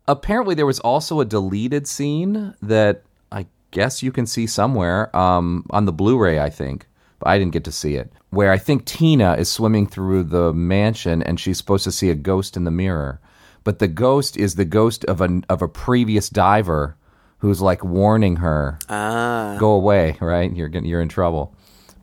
[0.07, 5.65] apparently there was also a deleted scene that I guess you can see somewhere um,
[5.71, 6.87] on the Blu-ray, I think,
[7.19, 8.11] but I didn't get to see it.
[8.29, 12.15] Where I think Tina is swimming through the mansion and she's supposed to see a
[12.15, 13.19] ghost in the mirror,
[13.63, 16.95] but the ghost is the ghost of a of a previous diver
[17.39, 19.57] who's like warning her, ah.
[19.59, 20.53] "Go away!" Right?
[20.53, 21.55] You're getting, you're in trouble.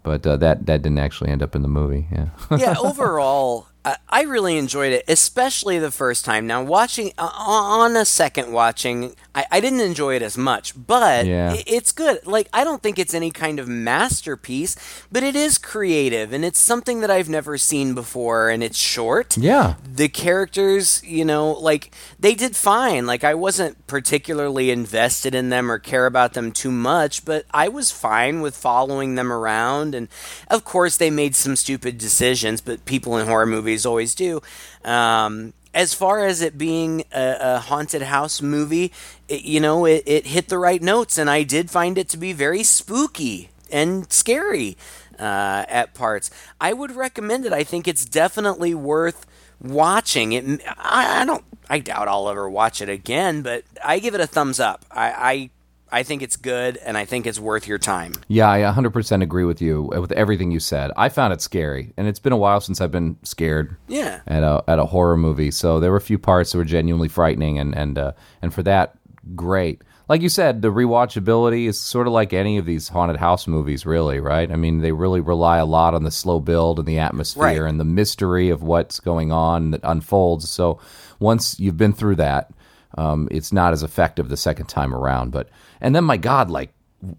[0.05, 2.07] But uh, that that didn't actually end up in the movie.
[2.13, 2.29] Yeah.
[2.57, 6.47] yeah, overall, I, I really enjoyed it, especially the first time.
[6.47, 11.26] Now, watching uh, on a second watching, I, I didn't enjoy it as much, but
[11.26, 11.53] Yeah.
[11.53, 12.26] i- it's good.
[12.26, 14.76] Like, I don't think it's any kind of masterpiece,
[15.11, 19.37] but it is creative, and it's something that I've never seen before, and it's short.
[19.37, 19.74] yeah.
[19.93, 23.07] The characters, you know, like they did fine.
[23.07, 27.68] Like I wasn't particularly invested in them or care about them too much, but I
[27.68, 29.95] was fine with following them around.
[29.95, 30.09] And
[30.51, 34.41] of course, they made some stupid decisions, but people in horror movies always do.
[34.85, 38.93] Um, as far as it being a, a haunted house movie,
[39.29, 42.16] it, you know, it, it hit the right notes, and I did find it to
[42.16, 44.79] be very spooky and scary
[45.18, 46.31] uh, at parts.
[46.61, 47.53] I would recommend it.
[47.53, 49.27] I think it's definitely worth
[49.61, 50.33] watching.
[50.33, 50.62] It.
[50.79, 51.45] I, I don't.
[51.68, 54.85] I doubt I'll ever watch it again, but I give it a thumbs up.
[54.91, 55.11] I.
[55.11, 55.51] I
[55.95, 58.12] I think it's good, and I think it's worth your time.
[58.26, 60.90] Yeah, I 100% agree with you with everything you said.
[60.97, 64.20] I found it scary, and it's been a while since I've been scared Yeah.
[64.26, 65.51] at a at a horror movie.
[65.53, 68.62] So there were a few parts that were genuinely frightening, and and uh, and for
[68.64, 68.97] that,
[69.36, 69.82] great.
[70.07, 73.86] Like you said, the rewatchability is sort of like any of these haunted house movies,
[73.86, 74.51] really, right?
[74.53, 77.70] I mean, they really rely a lot on the slow build and the atmosphere Right.
[77.70, 80.47] and the mystery of what's going on that unfolds.
[80.51, 80.78] So
[81.20, 82.51] once you've been through that,
[82.97, 85.30] um, it's not as effective the second time around.
[85.32, 85.49] But
[85.80, 86.72] and then, my God, like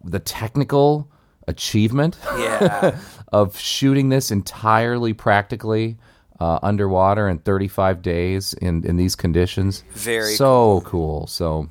[0.04, 1.10] the technical
[1.48, 2.98] achievement Yeah.
[3.32, 5.98] of shooting this entirely practically
[6.40, 9.84] uh, underwater in 35 days in, in these conditions.
[9.92, 11.28] Very so cool.
[11.28, 11.70] So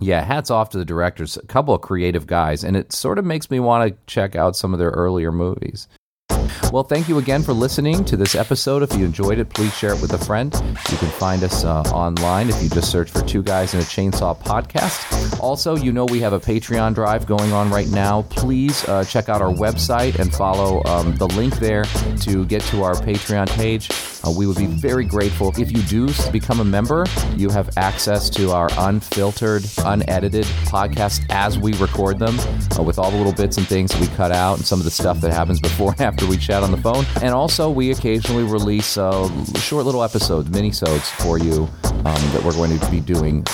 [0.00, 1.36] Yeah, hats off to the directors.
[1.36, 4.56] A couple of creative guys, and it sort of makes me want to check out
[4.56, 5.86] some of their earlier movies.
[6.72, 8.82] Well, thank you again for listening to this episode.
[8.82, 10.52] If you enjoyed it, please share it with a friend.
[10.90, 13.86] You can find us uh, online if you just search for Two Guys and a
[13.86, 15.40] Chainsaw podcast.
[15.40, 18.22] Also, you know we have a Patreon drive going on right now.
[18.22, 21.84] Please uh, check out our website and follow um, the link there
[22.20, 23.90] to get to our Patreon page.
[24.26, 27.04] Uh, we would be very grateful if you do become a member.
[27.36, 32.38] You have access to our unfiltered, unedited podcast as we record them,
[32.78, 34.90] uh, with all the little bits and things we cut out and some of the
[34.90, 37.04] stuff that happens before and after we chat on the phone.
[37.22, 39.28] And also, we occasionally release uh,
[39.58, 43.44] short little episodes, mini-sodes for you um, that we're going to be doing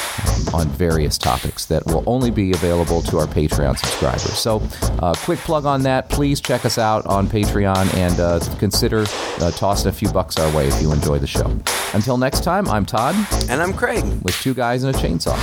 [0.53, 4.23] on various topics that will only be available to our Patreon subscribers.
[4.39, 4.63] So,
[5.01, 6.09] uh, quick plug on that.
[6.09, 9.05] Please check us out on Patreon and uh, consider
[9.41, 11.47] uh, tossing a few bucks our way if you enjoy the show.
[11.95, 13.15] Until next time, I'm Todd
[13.49, 14.05] And I'm Craig.
[14.23, 15.37] with Two Guys and a Chainsaw.